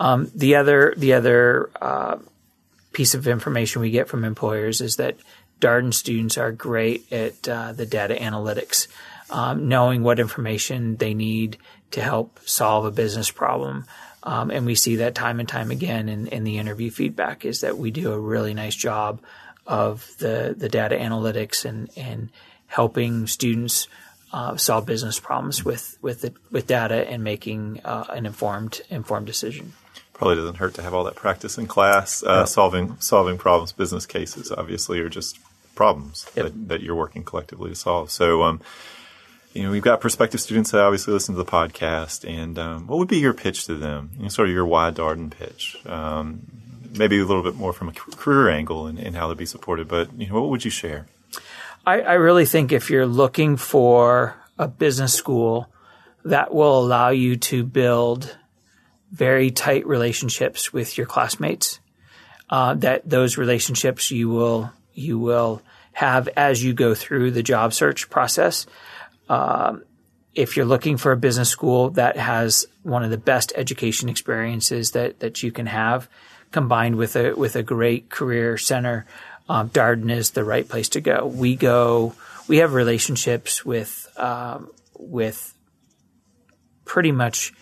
Um, 0.00 0.28
the 0.34 0.56
other 0.56 0.92
the 0.96 1.12
other 1.12 1.70
uh, 1.80 2.16
piece 2.92 3.14
of 3.14 3.28
information 3.28 3.80
we 3.80 3.90
get 3.92 4.08
from 4.08 4.24
employers 4.24 4.80
is 4.80 4.96
that 4.96 5.16
Darden 5.60 5.94
students 5.94 6.36
are 6.36 6.50
great 6.50 7.10
at 7.12 7.48
uh, 7.48 7.72
the 7.72 7.86
data 7.86 8.14
analytics, 8.14 8.88
um, 9.30 9.68
knowing 9.68 10.02
what 10.02 10.18
information 10.18 10.96
they 10.96 11.14
need 11.14 11.58
to 11.92 12.00
help 12.00 12.40
solve 12.44 12.84
a 12.84 12.90
business 12.90 13.30
problem. 13.30 13.84
Um, 14.26 14.50
and 14.50 14.66
we 14.66 14.74
see 14.74 14.96
that 14.96 15.14
time 15.14 15.38
and 15.38 15.48
time 15.48 15.70
again 15.70 16.08
in, 16.08 16.26
in 16.26 16.42
the 16.42 16.58
interview 16.58 16.90
feedback 16.90 17.44
is 17.44 17.60
that 17.60 17.78
we 17.78 17.92
do 17.92 18.12
a 18.12 18.18
really 18.18 18.54
nice 18.54 18.74
job 18.74 19.20
of 19.66 20.04
the, 20.18 20.52
the 20.56 20.68
data 20.68 20.96
analytics 20.96 21.64
and, 21.64 21.88
and 21.96 22.30
helping 22.66 23.28
students 23.28 23.86
uh, 24.32 24.56
solve 24.56 24.84
business 24.84 25.20
problems 25.20 25.64
with 25.64 25.96
with 26.02 26.20
the, 26.20 26.34
with 26.50 26.66
data 26.66 27.08
and 27.08 27.22
making 27.22 27.80
uh, 27.84 28.04
an 28.10 28.26
informed 28.26 28.80
informed 28.90 29.26
decision. 29.26 29.72
Probably 30.12 30.36
doesn't 30.36 30.56
hurt 30.56 30.74
to 30.74 30.82
have 30.82 30.92
all 30.92 31.04
that 31.04 31.14
practice 31.14 31.56
in 31.58 31.66
class. 31.66 32.22
Uh. 32.22 32.44
Solving 32.44 32.96
solving 32.98 33.38
problems, 33.38 33.72
business 33.72 34.04
cases, 34.04 34.50
obviously, 34.50 34.98
are 35.00 35.08
just 35.08 35.38
problems 35.74 36.28
yep. 36.34 36.46
that, 36.46 36.68
that, 36.68 36.82
you're 36.82 36.96
working 36.96 37.22
collectively 37.22 37.70
to 37.70 37.76
solve. 37.76 38.10
So, 38.10 38.42
um, 38.42 38.60
you 39.56 39.62
know, 39.62 39.70
we've 39.70 39.82
got 39.82 40.00
prospective 40.00 40.40
students 40.40 40.70
that 40.70 40.80
obviously 40.80 41.14
listen 41.14 41.34
to 41.34 41.42
the 41.42 41.50
podcast, 41.50 42.28
and 42.28 42.58
um, 42.58 42.86
what 42.86 42.98
would 42.98 43.08
be 43.08 43.18
your 43.18 43.32
pitch 43.32 43.64
to 43.66 43.74
them? 43.74 44.10
You 44.16 44.24
know, 44.24 44.28
sort 44.28 44.48
of 44.48 44.54
your 44.54 44.66
why 44.66 44.90
Darden 44.90 45.30
pitch. 45.30 45.76
Um, 45.86 46.42
maybe 46.96 47.18
a 47.18 47.24
little 47.24 47.42
bit 47.42 47.54
more 47.54 47.72
from 47.72 47.88
a 47.88 47.92
career 47.92 48.50
angle 48.50 48.86
and, 48.86 48.98
and 48.98 49.16
how 49.16 49.28
they'd 49.28 49.36
be 49.36 49.46
supported, 49.46 49.88
but 49.88 50.12
you 50.18 50.28
know, 50.28 50.34
what 50.34 50.50
would 50.50 50.64
you 50.64 50.70
share? 50.70 51.06
I, 51.86 52.00
I 52.00 52.12
really 52.14 52.46
think 52.46 52.72
if 52.72 52.90
you're 52.90 53.06
looking 53.06 53.56
for 53.56 54.36
a 54.58 54.68
business 54.68 55.14
school 55.14 55.68
that 56.24 56.52
will 56.52 56.78
allow 56.78 57.10
you 57.10 57.36
to 57.36 57.64
build 57.64 58.36
very 59.10 59.50
tight 59.50 59.86
relationships 59.86 60.72
with 60.72 60.98
your 60.98 61.06
classmates, 61.06 61.80
uh, 62.50 62.74
that 62.74 63.08
those 63.08 63.38
relationships 63.38 64.10
you 64.10 64.28
will 64.28 64.70
you 64.94 65.18
will 65.18 65.62
have 65.92 66.28
as 66.36 66.62
you 66.62 66.72
go 66.74 66.94
through 66.94 67.30
the 67.30 67.42
job 67.42 67.72
search 67.72 68.10
process. 68.10 68.66
Um, 69.28 69.82
if 70.34 70.56
you're 70.56 70.66
looking 70.66 70.98
for 70.98 71.12
a 71.12 71.16
business 71.16 71.48
school 71.48 71.90
that 71.90 72.16
has 72.16 72.66
one 72.82 73.02
of 73.02 73.10
the 73.10 73.18
best 73.18 73.52
education 73.56 74.08
experiences 74.08 74.92
that 74.92 75.20
that 75.20 75.42
you 75.42 75.50
can 75.50 75.66
have, 75.66 76.08
combined 76.52 76.96
with 76.96 77.16
a 77.16 77.34
with 77.34 77.56
a 77.56 77.62
great 77.62 78.10
career 78.10 78.58
center, 78.58 79.06
um, 79.48 79.70
Darden 79.70 80.10
is 80.10 80.32
the 80.32 80.44
right 80.44 80.68
place 80.68 80.90
to 80.90 81.00
go. 81.00 81.26
We 81.26 81.56
go, 81.56 82.14
we 82.48 82.58
have 82.58 82.74
relationships 82.74 83.64
with 83.64 84.08
um, 84.16 84.70
with 84.98 85.54
pretty 86.84 87.12
much 87.12 87.52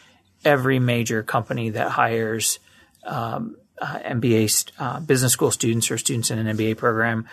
every 0.45 0.79
major 0.79 1.23
company 1.23 1.71
that 1.71 1.91
hires 1.91 2.59
um, 3.05 3.57
uh, 3.81 3.99
MBA 3.99 4.73
uh, 4.79 5.01
business 5.01 5.33
school 5.33 5.51
students 5.51 5.91
or 5.91 5.99
students 5.99 6.31
in 6.31 6.39
an 6.39 6.57
MBA 6.57 6.77
program 6.77 7.27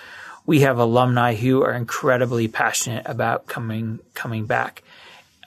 we 0.45 0.62
have 0.62 0.77
alumni 0.80 1.36
who 1.36 1.63
are 1.63 1.73
incredibly 1.73 2.47
passionate 2.47 3.04
about 3.06 3.47
coming 3.47 3.99
coming 4.13 4.45
back 4.45 4.84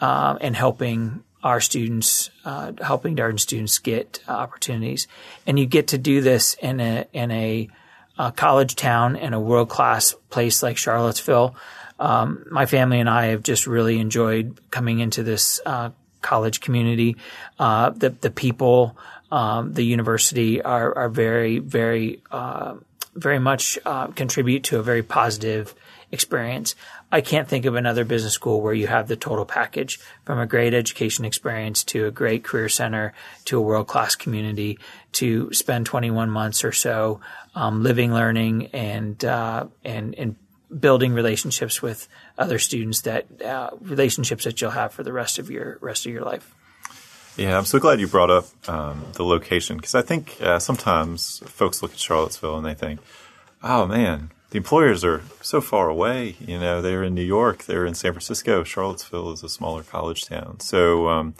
uh, 0.00 0.36
and 0.40 0.54
helping 0.54 1.22
our 1.42 1.60
students, 1.60 2.30
uh, 2.44 2.72
helping 2.80 3.16
Darden 3.16 3.38
students 3.38 3.78
get 3.78 4.22
uh, 4.26 4.32
opportunities. 4.32 5.06
And 5.46 5.58
you 5.58 5.66
get 5.66 5.88
to 5.88 5.98
do 5.98 6.20
this 6.20 6.54
in 6.54 6.80
a 6.80 7.06
in 7.12 7.30
a, 7.30 7.68
a 8.18 8.32
college 8.32 8.76
town 8.76 9.16
in 9.16 9.34
a 9.34 9.40
world 9.40 9.68
class 9.68 10.14
place 10.30 10.62
like 10.62 10.76
Charlottesville. 10.76 11.54
Um, 11.98 12.46
my 12.50 12.66
family 12.66 12.98
and 12.98 13.08
I 13.08 13.26
have 13.26 13.42
just 13.42 13.66
really 13.66 14.00
enjoyed 14.00 14.58
coming 14.70 15.00
into 15.00 15.22
this 15.22 15.60
uh, 15.66 15.90
college 16.22 16.60
community. 16.60 17.16
The 17.58 18.14
the 18.20 18.30
people, 18.30 18.96
um, 19.34 19.72
the 19.72 19.82
university 19.82 20.62
are 20.62 20.96
are 20.96 21.08
very 21.08 21.58
very 21.58 22.22
uh, 22.30 22.76
very 23.16 23.40
much 23.40 23.78
uh, 23.84 24.06
contribute 24.08 24.62
to 24.64 24.78
a 24.78 24.82
very 24.82 25.02
positive 25.02 25.74
experience. 26.12 26.76
I 27.10 27.20
can't 27.20 27.48
think 27.48 27.64
of 27.64 27.74
another 27.74 28.04
business 28.04 28.32
school 28.32 28.60
where 28.60 28.72
you 28.74 28.86
have 28.86 29.08
the 29.08 29.16
total 29.16 29.44
package 29.44 29.98
from 30.24 30.38
a 30.38 30.46
great 30.46 30.72
education 30.72 31.24
experience 31.24 31.82
to 31.84 32.06
a 32.06 32.12
great 32.12 32.44
career 32.44 32.68
center 32.68 33.12
to 33.46 33.58
a 33.58 33.60
world 33.60 33.88
class 33.88 34.14
community 34.14 34.78
to 35.12 35.52
spend 35.52 35.86
21 35.86 36.30
months 36.30 36.64
or 36.64 36.72
so 36.72 37.20
um, 37.56 37.82
living, 37.82 38.14
learning, 38.14 38.66
and 38.66 39.24
uh, 39.24 39.66
and 39.84 40.14
and 40.14 40.36
building 40.78 41.12
relationships 41.12 41.82
with 41.82 42.06
other 42.38 42.60
students 42.60 43.00
that 43.00 43.26
uh, 43.42 43.70
relationships 43.80 44.44
that 44.44 44.60
you'll 44.60 44.70
have 44.70 44.92
for 44.92 45.02
the 45.02 45.12
rest 45.12 45.40
of 45.40 45.50
your 45.50 45.78
rest 45.80 46.06
of 46.06 46.12
your 46.12 46.22
life. 46.22 46.54
Yeah, 47.36 47.58
I'm 47.58 47.64
so 47.64 47.80
glad 47.80 47.98
you 47.98 48.06
brought 48.06 48.30
up 48.30 48.46
um, 48.68 49.04
the 49.14 49.24
location 49.24 49.76
because 49.76 49.96
I 49.96 50.02
think 50.02 50.40
uh, 50.40 50.60
sometimes 50.60 51.42
folks 51.46 51.82
look 51.82 51.92
at 51.92 51.98
Charlottesville 51.98 52.56
and 52.56 52.64
they 52.64 52.74
think, 52.74 53.00
"Oh 53.60 53.86
man, 53.86 54.30
the 54.50 54.58
employers 54.58 55.04
are 55.04 55.22
so 55.42 55.60
far 55.60 55.88
away. 55.88 56.36
You 56.38 56.60
know, 56.60 56.80
they're 56.80 57.02
in 57.02 57.12
New 57.12 57.24
York, 57.24 57.64
they're 57.64 57.86
in 57.86 57.94
San 57.94 58.12
Francisco. 58.12 58.62
Charlottesville 58.62 59.32
is 59.32 59.42
a 59.42 59.48
smaller 59.48 59.82
college 59.82 60.26
town." 60.26 60.60
So 60.60 61.08
um, 61.08 61.34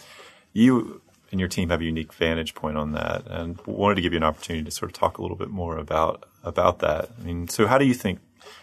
you 0.52 1.00
and 1.30 1.38
your 1.38 1.48
team 1.48 1.70
have 1.70 1.80
a 1.80 1.85
unique 1.85 2.12
vantage 2.12 2.57
point 2.57 2.76
on 2.76 2.90
that, 2.92 3.28
and 3.28 3.64
wanted 3.64 3.94
to 3.94 4.02
give 4.02 4.12
you 4.12 4.16
an 4.16 4.24
opportunity 4.24 4.64
to 4.64 4.72
sort 4.72 4.90
of 4.90 4.94
talk 4.98 5.18
a 5.18 5.22
little 5.22 5.37
bit 5.37 5.50
more 5.50 5.78
about 5.78 6.28
about 6.42 6.80
that. 6.80 7.11
I 7.20 7.24
mean, 7.24 7.46
so 7.46 7.68
how 7.68 7.78
do 7.78 7.85
you 7.85 7.94
think? 7.94 8.18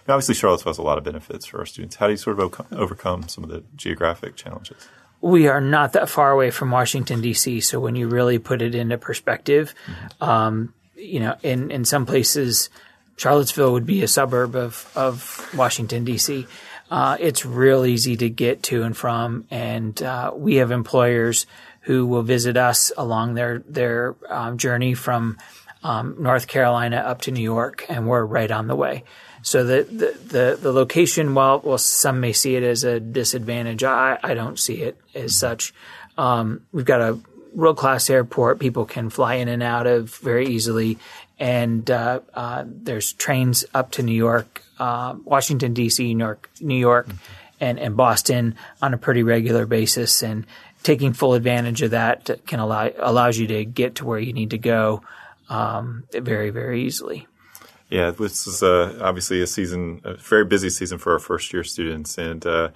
Obviously, 0.05 0.35
Charlottesville 0.35 0.71
has 0.71 0.77
a 0.77 0.83
lot 0.83 0.97
of 0.97 1.05
benefits 1.05 1.45
for 1.45 1.59
our 1.59 1.65
students. 1.65 1.95
How 1.95 2.07
do 2.07 2.11
you 2.11 2.17
sort 2.17 2.37
of 2.37 2.67
overcome 2.73 3.29
some 3.29 3.45
of 3.45 3.49
the 3.49 3.63
geographic 3.77 4.35
challenges? 4.35 4.89
We 5.21 5.47
are 5.47 5.61
not 5.61 5.93
that 5.93 6.09
far 6.09 6.31
away 6.31 6.51
from 6.51 6.71
Washington 6.71 7.21
D.C. 7.21 7.61
So 7.61 7.79
when 7.79 7.95
you 7.95 8.07
really 8.07 8.39
put 8.39 8.61
it 8.61 8.75
into 8.75 8.97
perspective, 8.97 9.73
mm-hmm. 9.85 10.23
um, 10.23 10.73
you 10.95 11.19
know, 11.19 11.35
in 11.43 11.71
in 11.71 11.85
some 11.85 12.05
places, 12.05 12.69
Charlottesville 13.17 13.73
would 13.73 13.85
be 13.85 14.03
a 14.03 14.07
suburb 14.07 14.55
of 14.55 14.91
of 14.95 15.49
Washington 15.55 16.03
D.C. 16.03 16.47
Uh, 16.89 17.15
it's 17.19 17.45
real 17.45 17.85
easy 17.85 18.17
to 18.17 18.29
get 18.29 18.63
to 18.63 18.83
and 18.83 18.97
from, 18.97 19.45
and 19.49 20.01
uh, 20.03 20.31
we 20.35 20.55
have 20.55 20.71
employers 20.71 21.45
who 21.81 22.05
will 22.05 22.21
visit 22.21 22.57
us 22.57 22.91
along 22.97 23.35
their 23.35 23.59
their 23.59 24.15
um, 24.29 24.57
journey 24.57 24.93
from 24.93 25.37
um, 25.83 26.15
North 26.19 26.47
Carolina 26.47 26.97
up 26.97 27.21
to 27.21 27.31
New 27.31 27.43
York, 27.43 27.85
and 27.89 28.07
we're 28.07 28.23
right 28.23 28.51
on 28.51 28.67
the 28.67 28.75
way. 28.75 29.03
So 29.43 29.63
the, 29.63 29.83
the, 29.83 30.17
the, 30.27 30.59
the, 30.61 30.71
location, 30.71 31.33
while, 31.33 31.59
while 31.59 31.79
some 31.79 32.19
may 32.19 32.33
see 32.33 32.55
it 32.55 32.63
as 32.63 32.83
a 32.83 32.99
disadvantage, 32.99 33.83
I, 33.83 34.19
I 34.21 34.35
don't 34.35 34.59
see 34.59 34.83
it 34.83 34.99
as 35.15 35.35
such. 35.35 35.73
Um, 36.17 36.61
we've 36.71 36.85
got 36.85 37.01
a 37.01 37.19
world 37.53 37.77
class 37.77 38.09
airport 38.09 38.59
people 38.59 38.85
can 38.85 39.09
fly 39.09 39.35
in 39.35 39.47
and 39.47 39.63
out 39.63 39.87
of 39.87 40.15
very 40.17 40.47
easily. 40.47 40.99
And 41.39 41.89
uh, 41.89 42.19
uh, 42.33 42.65
there's 42.67 43.13
trains 43.13 43.65
up 43.73 43.91
to 43.91 44.03
New 44.03 44.13
York, 44.13 44.63
uh, 44.77 45.15
Washington, 45.23 45.73
D.C., 45.73 46.13
New 46.13 46.23
York, 46.23 46.49
New 46.59 46.75
York 46.75 47.07
mm-hmm. 47.07 47.17
and, 47.59 47.79
and 47.79 47.97
Boston 47.97 48.55
on 48.79 48.93
a 48.93 48.97
pretty 48.97 49.23
regular 49.23 49.65
basis. 49.65 50.21
And 50.21 50.45
taking 50.83 51.13
full 51.13 51.33
advantage 51.33 51.81
of 51.81 51.91
that 51.91 52.29
can 52.45 52.59
allow 52.59 52.91
allows 52.99 53.37
you 53.37 53.47
to 53.47 53.65
get 53.65 53.95
to 53.95 54.05
where 54.05 54.19
you 54.19 54.33
need 54.33 54.51
to 54.51 54.59
go 54.59 55.01
um, 55.51 56.05
very, 56.13 56.49
very 56.49 56.83
easily. 56.83 57.27
Yeah, 57.89 58.11
this 58.11 58.47
is 58.47 58.63
uh, 58.63 58.97
obviously 59.01 59.41
a 59.41 59.47
season, 59.47 60.01
a 60.05 60.13
very 60.13 60.45
busy 60.45 60.69
season 60.69 60.97
for 60.97 61.11
our 61.11 61.19
first 61.19 61.51
year 61.51 61.63
students. 61.63 62.17
And 62.17 62.45
uh, 62.45 62.69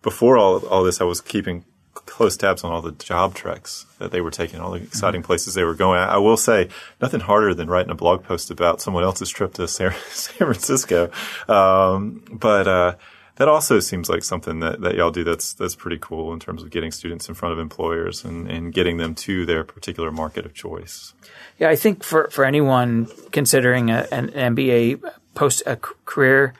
before 0.00 0.38
all 0.38 0.64
all 0.66 0.84
this, 0.84 1.00
I 1.00 1.04
was 1.04 1.20
keeping 1.20 1.64
close 1.92 2.36
tabs 2.36 2.62
on 2.62 2.70
all 2.70 2.80
the 2.80 2.92
job 2.92 3.34
treks 3.34 3.84
that 3.98 4.12
they 4.12 4.20
were 4.20 4.30
taking, 4.30 4.60
all 4.60 4.70
the 4.70 4.82
exciting 4.82 5.22
mm-hmm. 5.22 5.26
places 5.26 5.54
they 5.54 5.64
were 5.64 5.74
going. 5.74 5.98
I 5.98 6.18
will 6.18 6.36
say 6.36 6.68
nothing 7.00 7.20
harder 7.20 7.52
than 7.52 7.68
writing 7.68 7.90
a 7.90 7.96
blog 7.96 8.22
post 8.22 8.52
about 8.52 8.80
someone 8.80 9.02
else's 9.02 9.28
trip 9.28 9.54
to 9.54 9.66
San, 9.66 9.92
San 10.10 10.36
Francisco. 10.36 11.10
Um, 11.48 12.22
but 12.30 12.68
uh, 12.68 12.94
that 13.40 13.48
also 13.48 13.80
seems 13.80 14.10
like 14.10 14.22
something 14.22 14.60
that, 14.60 14.82
that 14.82 14.96
y'all 14.96 15.10
do 15.10 15.24
that's 15.24 15.54
that's 15.54 15.74
pretty 15.74 15.96
cool 15.98 16.34
in 16.34 16.38
terms 16.38 16.62
of 16.62 16.68
getting 16.68 16.90
students 16.90 17.26
in 17.26 17.34
front 17.34 17.54
of 17.54 17.58
employers 17.58 18.22
and, 18.22 18.46
and 18.50 18.74
getting 18.74 18.98
them 18.98 19.14
to 19.14 19.46
their 19.46 19.64
particular 19.64 20.12
market 20.12 20.44
of 20.44 20.52
choice. 20.52 21.14
Yeah, 21.58 21.70
I 21.70 21.76
think 21.76 22.04
for, 22.04 22.28
for 22.28 22.44
anyone 22.44 23.08
considering 23.32 23.90
a, 23.90 24.06
an 24.12 24.28
MBA 24.28 25.02
post 25.34 25.62
a 25.64 25.76
career, 25.76 26.52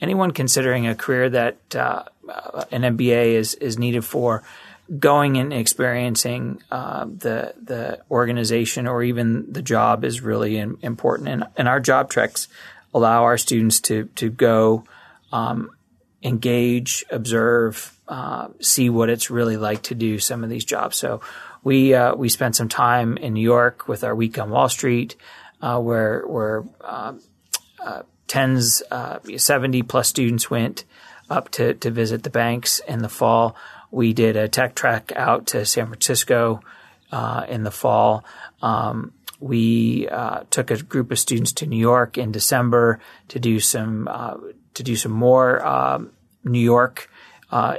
anyone 0.00 0.30
considering 0.30 0.86
a 0.86 0.94
career 0.94 1.28
that 1.30 1.74
uh, 1.74 2.04
an 2.70 2.82
MBA 2.82 3.32
is 3.32 3.54
is 3.54 3.76
needed 3.76 4.04
for, 4.04 4.44
going 5.00 5.36
and 5.36 5.52
experiencing 5.52 6.62
uh, 6.70 7.06
the 7.06 7.54
the 7.60 7.98
organization 8.08 8.86
or 8.86 9.02
even 9.02 9.52
the 9.52 9.62
job 9.62 10.04
is 10.04 10.20
really 10.20 10.58
important. 10.58 11.28
And, 11.28 11.44
and 11.56 11.66
our 11.66 11.80
job 11.80 12.08
treks 12.08 12.46
allow 12.94 13.24
our 13.24 13.36
students 13.36 13.80
to 13.80 14.04
to 14.14 14.30
go. 14.30 14.84
Um, 15.32 15.70
engage, 16.24 17.04
observe, 17.10 17.98
uh, 18.06 18.46
see 18.60 18.88
what 18.88 19.10
it's 19.10 19.28
really 19.28 19.56
like 19.56 19.82
to 19.82 19.94
do 19.94 20.20
some 20.20 20.44
of 20.44 20.50
these 20.50 20.64
jobs. 20.64 20.96
So 20.96 21.20
we 21.64 21.94
uh, 21.94 22.14
we 22.14 22.28
spent 22.28 22.54
some 22.54 22.68
time 22.68 23.16
in 23.16 23.34
New 23.34 23.42
York 23.42 23.88
with 23.88 24.04
our 24.04 24.14
week 24.14 24.38
on 24.38 24.50
Wall 24.50 24.68
Street, 24.68 25.16
uh, 25.60 25.80
where 25.80 26.22
where 26.26 26.64
um, 26.84 27.20
uh, 27.84 28.02
tens, 28.28 28.82
uh, 28.90 29.18
seventy 29.36 29.82
plus 29.82 30.08
students 30.08 30.50
went 30.50 30.84
up 31.28 31.50
to 31.50 31.74
to 31.74 31.90
visit 31.90 32.22
the 32.22 32.30
banks 32.30 32.80
in 32.86 33.02
the 33.02 33.08
fall. 33.08 33.56
We 33.90 34.12
did 34.12 34.36
a 34.36 34.48
tech 34.48 34.74
trek 34.74 35.12
out 35.16 35.48
to 35.48 35.64
San 35.64 35.86
Francisco 35.86 36.60
uh, 37.10 37.46
in 37.48 37.64
the 37.64 37.72
fall. 37.72 38.24
Um, 38.60 39.12
we 39.40 40.06
took 40.50 40.70
a 40.70 40.80
group 40.80 41.10
of 41.10 41.18
students 41.18 41.52
to 41.52 41.66
New 41.66 41.76
York 41.80 42.16
in 42.16 42.30
December 42.30 43.00
to 43.26 43.40
do 43.40 43.58
some 43.58 44.06
to 44.74 44.82
do 44.82 44.96
some 44.96 45.12
more 45.12 45.64
um, 45.66 46.12
New 46.44 46.60
York 46.60 47.08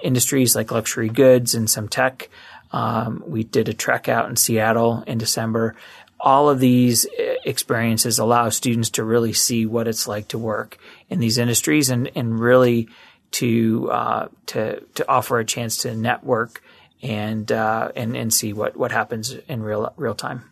industries 0.03 0.55
like 0.55 0.71
luxury 0.71 1.09
goods 1.09 1.55
and 1.55 1.69
some 1.69 1.87
tech. 1.87 2.29
Um, 2.73 3.23
we 3.27 3.43
did 3.43 3.69
a 3.69 3.73
trek 3.73 4.09
out 4.09 4.27
in 4.29 4.35
Seattle 4.35 5.03
in 5.05 5.19
December. 5.19 5.75
All 6.19 6.49
of 6.49 6.59
these 6.59 7.05
uh, 7.05 7.35
experiences 7.45 8.17
allow 8.17 8.49
students 8.49 8.89
to 8.91 9.03
really 9.03 9.33
see 9.33 9.65
what 9.65 9.87
it's 9.87 10.07
like 10.07 10.29
to 10.29 10.39
work 10.39 10.77
in 11.09 11.19
these 11.19 11.37
industries 11.37 11.89
and, 11.89 12.09
and 12.15 12.39
really 12.39 12.89
to 13.31 13.91
uh, 13.91 14.27
to 14.47 14.79
to 14.95 15.07
offer 15.07 15.39
a 15.39 15.45
chance 15.45 15.77
to 15.77 15.95
network 15.95 16.63
and 17.01 17.51
uh, 17.51 17.91
and 17.95 18.17
and 18.17 18.33
see 18.33 18.53
what, 18.53 18.75
what 18.75 18.91
happens 18.91 19.31
in 19.31 19.61
real 19.61 19.93
real 19.97 20.15
time. 20.15 20.49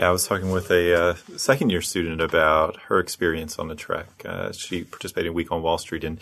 Yeah, 0.00 0.08
I 0.08 0.12
was 0.12 0.26
talking 0.26 0.50
with 0.50 0.70
a 0.70 0.98
uh, 0.98 1.14
second 1.36 1.68
year 1.68 1.82
student 1.82 2.22
about 2.22 2.78
her 2.88 3.00
experience 3.00 3.58
on 3.58 3.68
the 3.68 3.74
trek. 3.74 4.08
Uh, 4.24 4.50
she 4.50 4.84
participated 4.84 5.26
in 5.26 5.34
Week 5.34 5.52
on 5.52 5.60
Wall 5.60 5.76
Street 5.76 6.04
and 6.04 6.18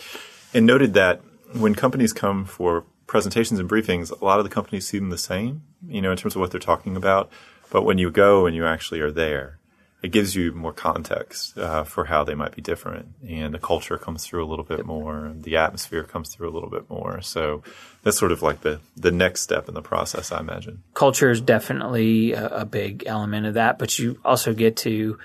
and 0.52 0.66
noted 0.66 0.94
that 0.94 1.20
when 1.52 1.76
companies 1.76 2.12
come 2.12 2.44
for 2.44 2.82
presentations 3.06 3.60
and 3.60 3.70
briefings, 3.70 4.10
a 4.10 4.24
lot 4.24 4.40
of 4.40 4.44
the 4.44 4.50
companies 4.50 4.88
see 4.88 4.98
them 4.98 5.10
the 5.10 5.16
same, 5.16 5.62
you 5.86 6.02
know, 6.02 6.10
in 6.10 6.16
terms 6.16 6.34
of 6.34 6.40
what 6.40 6.50
they're 6.50 6.58
talking 6.58 6.96
about. 6.96 7.30
But 7.70 7.84
when 7.84 7.98
you 7.98 8.10
go 8.10 8.46
and 8.46 8.56
you 8.56 8.66
actually 8.66 8.98
are 8.98 9.12
there, 9.12 9.57
it 10.00 10.12
gives 10.12 10.34
you 10.36 10.52
more 10.52 10.72
context 10.72 11.58
uh, 11.58 11.82
for 11.82 12.04
how 12.04 12.22
they 12.22 12.34
might 12.34 12.54
be 12.54 12.62
different, 12.62 13.08
and 13.26 13.52
the 13.52 13.58
culture 13.58 13.98
comes 13.98 14.24
through 14.24 14.44
a 14.44 14.46
little 14.46 14.64
bit 14.64 14.86
more, 14.86 15.24
and 15.24 15.42
the 15.42 15.56
atmosphere 15.56 16.04
comes 16.04 16.32
through 16.32 16.48
a 16.48 16.54
little 16.54 16.70
bit 16.70 16.88
more. 16.88 17.20
So 17.20 17.62
that's 18.02 18.18
sort 18.18 18.32
of 18.32 18.42
like 18.42 18.60
the 18.60 18.80
the 18.96 19.10
next 19.10 19.42
step 19.42 19.68
in 19.68 19.74
the 19.74 19.82
process, 19.82 20.30
I 20.30 20.40
imagine. 20.40 20.82
Culture 20.94 21.30
is 21.30 21.40
definitely 21.40 22.32
a, 22.32 22.46
a 22.48 22.64
big 22.64 23.04
element 23.06 23.46
of 23.46 23.54
that, 23.54 23.78
but 23.78 23.98
you 23.98 24.20
also 24.24 24.54
get 24.54 24.76
to 24.78 25.18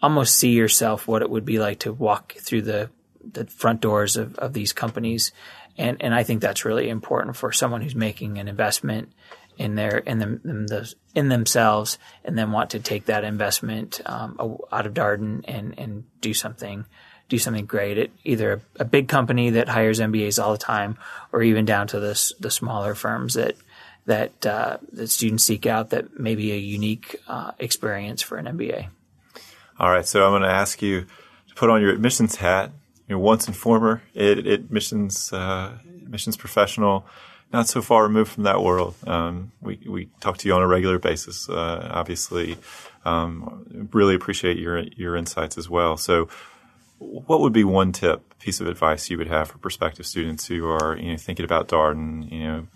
almost 0.00 0.36
see 0.36 0.50
yourself 0.50 1.08
what 1.08 1.22
it 1.22 1.30
would 1.30 1.44
be 1.44 1.58
like 1.58 1.80
to 1.80 1.92
walk 1.92 2.34
through 2.34 2.62
the 2.62 2.90
the 3.32 3.46
front 3.46 3.80
doors 3.80 4.16
of, 4.16 4.36
of 4.36 4.52
these 4.52 4.72
companies 4.72 5.32
and 5.76 6.02
and 6.02 6.14
I 6.14 6.22
think 6.22 6.40
that's 6.40 6.64
really 6.64 6.88
important 6.88 7.36
for 7.36 7.52
someone 7.52 7.80
who's 7.82 7.94
making 7.94 8.38
an 8.38 8.48
investment 8.48 9.12
in 9.58 9.74
their 9.74 9.98
in 9.98 10.18
them, 10.18 10.40
in, 10.44 10.66
the, 10.66 10.94
in 11.14 11.28
themselves 11.28 11.98
and 12.24 12.36
then 12.36 12.52
want 12.52 12.70
to 12.70 12.80
take 12.80 13.06
that 13.06 13.24
investment 13.24 14.00
um, 14.06 14.58
out 14.72 14.86
of 14.86 14.94
Darden 14.94 15.44
and 15.46 15.78
and 15.78 16.04
do 16.20 16.34
something 16.34 16.84
do 17.28 17.38
something 17.38 17.64
great 17.64 17.98
at 17.98 18.10
either 18.24 18.60
a, 18.78 18.84
big 18.84 19.08
company 19.08 19.50
that 19.50 19.68
hires 19.68 19.98
MBAs 19.98 20.42
all 20.42 20.52
the 20.52 20.58
time 20.58 20.98
or 21.32 21.42
even 21.42 21.64
down 21.64 21.86
to 21.88 22.00
the 22.00 22.32
the 22.40 22.50
smaller 22.50 22.94
firms 22.94 23.34
that 23.34 23.56
that 24.06 24.44
uh, 24.44 24.78
that 24.92 25.08
students 25.08 25.44
seek 25.44 25.66
out 25.66 25.90
that 25.90 26.18
may 26.18 26.34
be 26.34 26.52
a 26.52 26.56
unique 26.56 27.16
uh, 27.26 27.52
experience 27.58 28.22
for 28.22 28.36
an 28.36 28.46
MBA. 28.46 28.88
All 29.78 29.90
right, 29.90 30.06
so 30.06 30.24
I'm 30.24 30.32
going 30.32 30.42
to 30.42 30.48
ask 30.48 30.82
you 30.82 31.06
to 31.48 31.54
put 31.54 31.70
on 31.70 31.80
your 31.80 31.90
admissions 31.90 32.36
hat. 32.36 32.70
You 33.08 33.16
know, 33.16 33.20
once 33.20 33.46
and 33.46 33.56
former 33.56 34.02
admissions 34.14 35.32
uh, 35.32 35.72
admissions 35.84 36.36
professional, 36.36 37.06
not 37.54 37.68
so 37.68 37.80
far 37.80 38.02
removed 38.02 38.32
from 38.32 38.42
that 38.42 38.62
world. 38.62 38.96
Um, 39.06 39.52
we 39.62 39.78
we 39.86 40.06
talk 40.20 40.38
to 40.38 40.48
you 40.48 40.54
on 40.54 40.62
a 40.62 40.66
regular 40.66 40.98
basis. 40.98 41.48
Uh, 41.48 41.88
obviously, 41.92 42.58
um, 43.04 43.88
really 43.92 44.16
appreciate 44.16 44.58
your 44.58 44.80
your 44.80 45.14
insights 45.14 45.56
as 45.56 45.70
well. 45.70 45.96
So, 45.96 46.28
what 46.98 47.40
would 47.40 47.52
be 47.52 47.62
one 47.62 47.92
tip, 47.92 48.38
piece 48.40 48.60
of 48.60 48.66
advice 48.66 49.08
you 49.08 49.16
would 49.18 49.28
have 49.28 49.48
for 49.48 49.58
prospective 49.58 50.04
students 50.04 50.46
who 50.46 50.68
are 50.68 50.98
you 50.98 51.12
know 51.12 51.16
thinking 51.16 51.44
about 51.44 51.68
Darden, 51.68 52.30
you 52.30 52.42
know, 52.42 52.66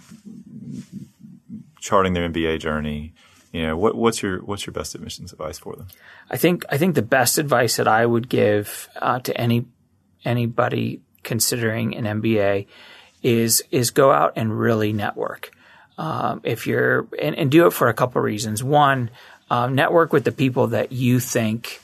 charting 1.81 2.13
their 2.13 2.29
MBA 2.29 2.61
journey? 2.61 3.13
You 3.53 3.67
know, 3.67 3.77
what, 3.77 3.97
what's 3.97 4.23
your 4.23 4.39
what's 4.43 4.65
your 4.65 4.75
best 4.75 4.95
admissions 4.95 5.33
advice 5.33 5.59
for 5.59 5.75
them? 5.75 5.89
I 6.31 6.37
think 6.37 6.65
I 6.71 6.79
think 6.79 6.95
the 6.95 7.03
best 7.03 7.37
advice 7.37 7.79
that 7.79 7.89
I 7.89 8.07
would 8.07 8.29
give 8.29 8.89
uh, 9.03 9.19
to 9.21 9.37
any 9.37 9.67
anybody 10.25 11.01
considering 11.25 11.97
an 11.97 12.05
MBA 12.23 12.67
is 13.23 13.63
is 13.71 13.91
go 13.91 14.13
out 14.13 14.35
and 14.37 14.59
really 14.59 14.93
network. 14.93 15.51
Um, 15.97 16.41
if 16.45 16.67
you're 16.67 17.09
and, 17.21 17.35
and, 17.35 17.51
do 17.51 17.67
it 17.67 17.73
for 17.73 17.89
a 17.89 17.95
couple 17.95 18.21
of 18.21 18.25
reasons. 18.25 18.63
One, 18.63 19.11
um, 19.51 19.75
network 19.75 20.13
with 20.13 20.23
the 20.23 20.31
people 20.31 20.69
that 20.69 20.93
you 20.93 21.19
think 21.19 21.81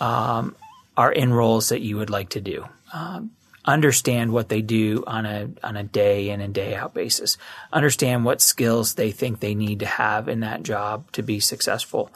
um, 0.00 0.56
are 0.96 1.12
in 1.12 1.32
roles 1.32 1.68
that 1.68 1.80
you 1.80 1.96
would 1.96 2.10
like 2.10 2.30
to 2.30 2.40
do. 2.40 2.66
Um, 2.92 3.30
understand 3.64 4.32
what 4.32 4.48
they 4.48 4.62
do 4.62 5.02
on 5.06 5.26
a 5.26 5.48
on 5.62 5.76
a 5.76 5.82
day 5.82 6.30
in 6.30 6.40
and 6.40 6.54
day 6.54 6.74
out 6.74 6.94
basis. 6.94 7.36
Understand 7.72 8.24
what 8.24 8.40
skills 8.40 8.94
they 8.94 9.10
think 9.10 9.40
they 9.40 9.54
need 9.54 9.80
to 9.80 9.86
have 9.86 10.28
in 10.28 10.40
that 10.40 10.62
job 10.62 11.10
to 11.12 11.22
be 11.22 11.40
successful. 11.40 12.10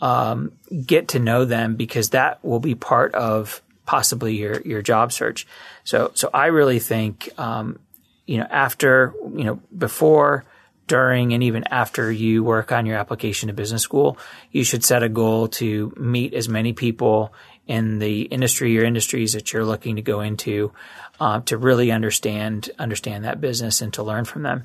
Um, 0.00 0.52
get 0.86 1.08
to 1.08 1.18
know 1.18 1.44
them 1.44 1.76
because 1.76 2.10
that 2.10 2.44
will 2.44 2.60
be 2.60 2.74
part 2.74 3.14
of 3.14 3.62
possibly 3.86 4.36
your 4.36 4.60
your 4.62 4.82
job 4.82 5.12
search. 5.12 5.46
So 5.84 6.12
so 6.14 6.30
I 6.32 6.46
really 6.46 6.78
think 6.78 7.28
um, 7.38 7.78
you 8.26 8.38
know 8.38 8.46
after 8.50 9.14
you 9.34 9.44
know 9.44 9.60
before 9.76 10.44
during 10.86 11.32
and 11.32 11.42
even 11.42 11.64
after 11.70 12.12
you 12.12 12.44
work 12.44 12.70
on 12.70 12.86
your 12.86 12.96
application 12.96 13.46
to 13.46 13.54
business 13.54 13.82
school, 13.82 14.18
you 14.50 14.64
should 14.64 14.84
set 14.84 15.02
a 15.02 15.08
goal 15.08 15.48
to 15.48 15.92
meet 15.96 16.34
as 16.34 16.48
many 16.48 16.72
people 16.72 17.32
in 17.66 17.98
the 17.98 18.22
industry 18.22 18.78
or 18.78 18.84
industries 18.84 19.32
that 19.32 19.52
you're 19.52 19.64
looking 19.64 19.96
to 19.96 20.02
go 20.02 20.20
into 20.20 20.72
uh, 21.20 21.40
to 21.40 21.56
really 21.56 21.90
understand 21.90 22.70
understand 22.78 23.24
that 23.24 23.40
business 23.40 23.80
and 23.80 23.94
to 23.94 24.02
learn 24.02 24.24
from 24.24 24.42
them 24.42 24.64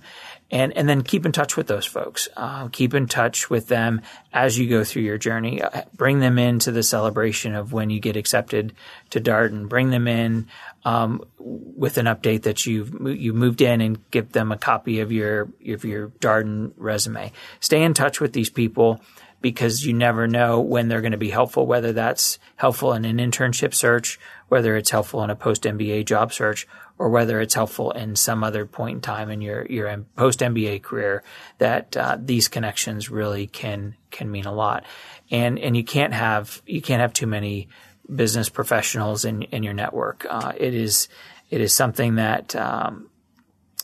and 0.51 0.75
and 0.75 0.89
then 0.89 1.03
keep 1.03 1.25
in 1.25 1.31
touch 1.31 1.55
with 1.55 1.67
those 1.67 1.85
folks. 1.85 2.27
Uh, 2.35 2.67
keep 2.69 2.93
in 2.93 3.07
touch 3.07 3.49
with 3.49 3.67
them 3.67 4.01
as 4.33 4.57
you 4.57 4.67
go 4.67 4.83
through 4.83 5.03
your 5.03 5.17
journey. 5.17 5.61
Uh, 5.61 5.83
bring 5.95 6.19
them 6.19 6.39
into 6.39 6.71
the 6.71 6.83
celebration 6.83 7.55
of 7.55 7.71
when 7.71 7.89
you 7.89 7.99
get 7.99 8.15
accepted 8.15 8.73
to 9.11 9.21
Darden. 9.21 9.69
Bring 9.69 9.89
them 9.89 10.07
in 10.07 10.47
um, 10.85 11.23
with 11.37 11.97
an 11.97 12.05
update 12.05 12.43
that 12.43 12.65
you've 12.65 12.93
you 13.17 13.33
moved 13.33 13.61
in, 13.61 13.81
and 13.81 14.09
give 14.11 14.31
them 14.31 14.51
a 14.51 14.57
copy 14.57 14.99
of 14.99 15.11
your 15.11 15.49
of 15.67 15.85
your 15.85 16.09
Darden 16.19 16.71
resume. 16.77 17.31
Stay 17.59 17.83
in 17.83 17.93
touch 17.93 18.19
with 18.19 18.33
these 18.33 18.49
people 18.49 19.01
because 19.41 19.85
you 19.85 19.93
never 19.93 20.27
know 20.27 20.59
when 20.59 20.87
they're 20.87 21.01
going 21.01 21.11
to 21.11 21.17
be 21.17 21.29
helpful. 21.29 21.65
Whether 21.65 21.93
that's 21.93 22.39
helpful 22.55 22.93
in 22.93 23.05
an 23.05 23.17
internship 23.17 23.73
search, 23.73 24.19
whether 24.47 24.75
it's 24.75 24.89
helpful 24.89 25.23
in 25.23 25.29
a 25.29 25.35
post 25.35 25.63
MBA 25.63 26.05
job 26.05 26.33
search, 26.33 26.67
or 26.99 27.09
whether 27.09 27.39
it's 27.39 27.53
helpful 27.53 27.91
in 27.91 28.15
some 28.15 28.43
other 28.43 28.65
point 28.65 28.95
in 28.95 29.01
time 29.01 29.31
in 29.31 29.41
your 29.41 29.65
your 29.65 30.05
post 30.15 30.41
MBA 30.41 30.83
career, 30.83 31.23
that 31.57 31.97
uh, 31.97 32.17
these 32.19 32.47
connections 32.49 33.09
really 33.09 33.47
can 33.47 33.95
can 34.11 34.29
mean 34.29 34.45
a 34.45 34.53
lot. 34.53 34.83
And 35.31 35.57
and 35.57 35.75
you 35.75 35.83
can't 35.83 36.13
have 36.13 36.61
you 36.67 36.81
can't 36.81 37.01
have 37.01 37.13
too 37.13 37.27
many 37.27 37.69
business 38.13 38.49
professionals 38.49 39.25
in 39.25 39.43
in 39.43 39.63
your 39.63 39.73
network. 39.73 40.27
Uh, 40.29 40.51
it 40.57 40.75
is 40.75 41.07
it 41.49 41.61
is 41.61 41.73
something 41.73 42.15
that 42.15 42.55
um, 42.55 43.09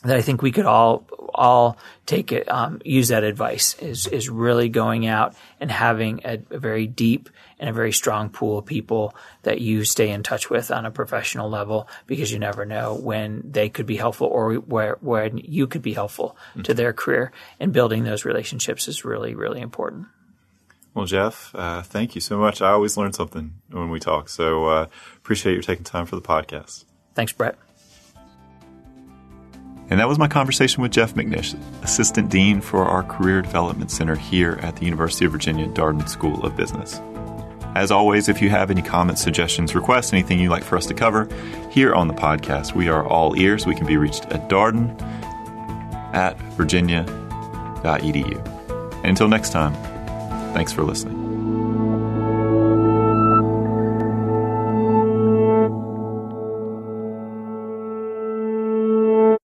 that 0.04 0.16
I 0.16 0.22
think 0.22 0.42
we 0.42 0.52
could 0.52 0.66
all 0.66 1.06
all 1.34 1.78
take 2.06 2.32
it, 2.32 2.50
um, 2.50 2.80
use 2.84 3.08
that 3.08 3.24
advice 3.24 3.74
is, 3.74 4.06
is 4.06 4.28
really 4.28 4.68
going 4.68 5.06
out 5.06 5.34
and 5.60 5.70
having 5.70 6.20
a, 6.24 6.38
a, 6.50 6.58
very 6.58 6.86
deep 6.86 7.28
and 7.58 7.70
a 7.70 7.72
very 7.72 7.92
strong 7.92 8.28
pool 8.28 8.58
of 8.58 8.66
people 8.66 9.14
that 9.42 9.60
you 9.60 9.84
stay 9.84 10.10
in 10.10 10.22
touch 10.22 10.50
with 10.50 10.70
on 10.70 10.84
a 10.84 10.90
professional 10.90 11.48
level 11.48 11.88
because 12.06 12.30
you 12.30 12.38
never 12.38 12.64
know 12.64 12.94
when 12.94 13.42
they 13.44 13.68
could 13.68 13.86
be 13.86 13.96
helpful 13.96 14.26
or 14.26 14.54
where, 14.54 14.98
when 15.00 15.38
you 15.38 15.66
could 15.66 15.82
be 15.82 15.94
helpful 15.94 16.36
mm-hmm. 16.50 16.62
to 16.62 16.74
their 16.74 16.92
career 16.92 17.32
and 17.58 17.72
building 17.72 18.04
those 18.04 18.24
relationships 18.24 18.88
is 18.88 19.04
really, 19.04 19.34
really 19.34 19.60
important. 19.60 20.06
Well, 20.94 21.06
Jeff, 21.06 21.54
uh, 21.54 21.82
thank 21.82 22.14
you 22.14 22.22
so 22.22 22.38
much. 22.38 22.62
I 22.62 22.70
always 22.70 22.96
learn 22.96 23.12
something 23.12 23.52
when 23.70 23.90
we 23.90 24.00
talk. 24.00 24.30
So 24.30 24.64
uh, 24.64 24.86
appreciate 25.16 25.54
you 25.54 25.62
taking 25.62 25.84
time 25.84 26.06
for 26.06 26.16
the 26.16 26.22
podcast. 26.22 26.84
Thanks, 27.14 27.32
Brett. 27.32 27.56
And 29.88 30.00
that 30.00 30.08
was 30.08 30.18
my 30.18 30.26
conversation 30.26 30.82
with 30.82 30.90
Jeff 30.90 31.14
McNish, 31.14 31.56
Assistant 31.84 32.28
Dean 32.28 32.60
for 32.60 32.84
our 32.84 33.04
Career 33.04 33.40
Development 33.40 33.90
Center 33.90 34.16
here 34.16 34.58
at 34.62 34.76
the 34.76 34.84
University 34.84 35.26
of 35.26 35.32
Virginia 35.32 35.68
Darden 35.68 36.08
School 36.08 36.44
of 36.44 36.56
Business. 36.56 37.00
As 37.76 37.90
always, 37.90 38.28
if 38.28 38.40
you 38.40 38.50
have 38.50 38.70
any 38.70 38.82
comments, 38.82 39.22
suggestions, 39.22 39.74
requests, 39.74 40.12
anything 40.12 40.40
you'd 40.40 40.50
like 40.50 40.64
for 40.64 40.76
us 40.76 40.86
to 40.86 40.94
cover 40.94 41.28
here 41.70 41.94
on 41.94 42.08
the 42.08 42.14
podcast, 42.14 42.74
we 42.74 42.88
are 42.88 43.06
all 43.06 43.38
ears. 43.38 43.66
We 43.66 43.74
can 43.74 43.86
be 43.86 43.96
reached 43.96 44.24
at 44.26 44.48
darden 44.48 45.00
at 46.14 46.38
virginia.edu. 46.56 47.14
Until 49.04 49.28
next 49.28 49.50
time, 49.50 49.74
Thanks 50.56 50.72
for 50.72 50.84
listening. 50.84 51.25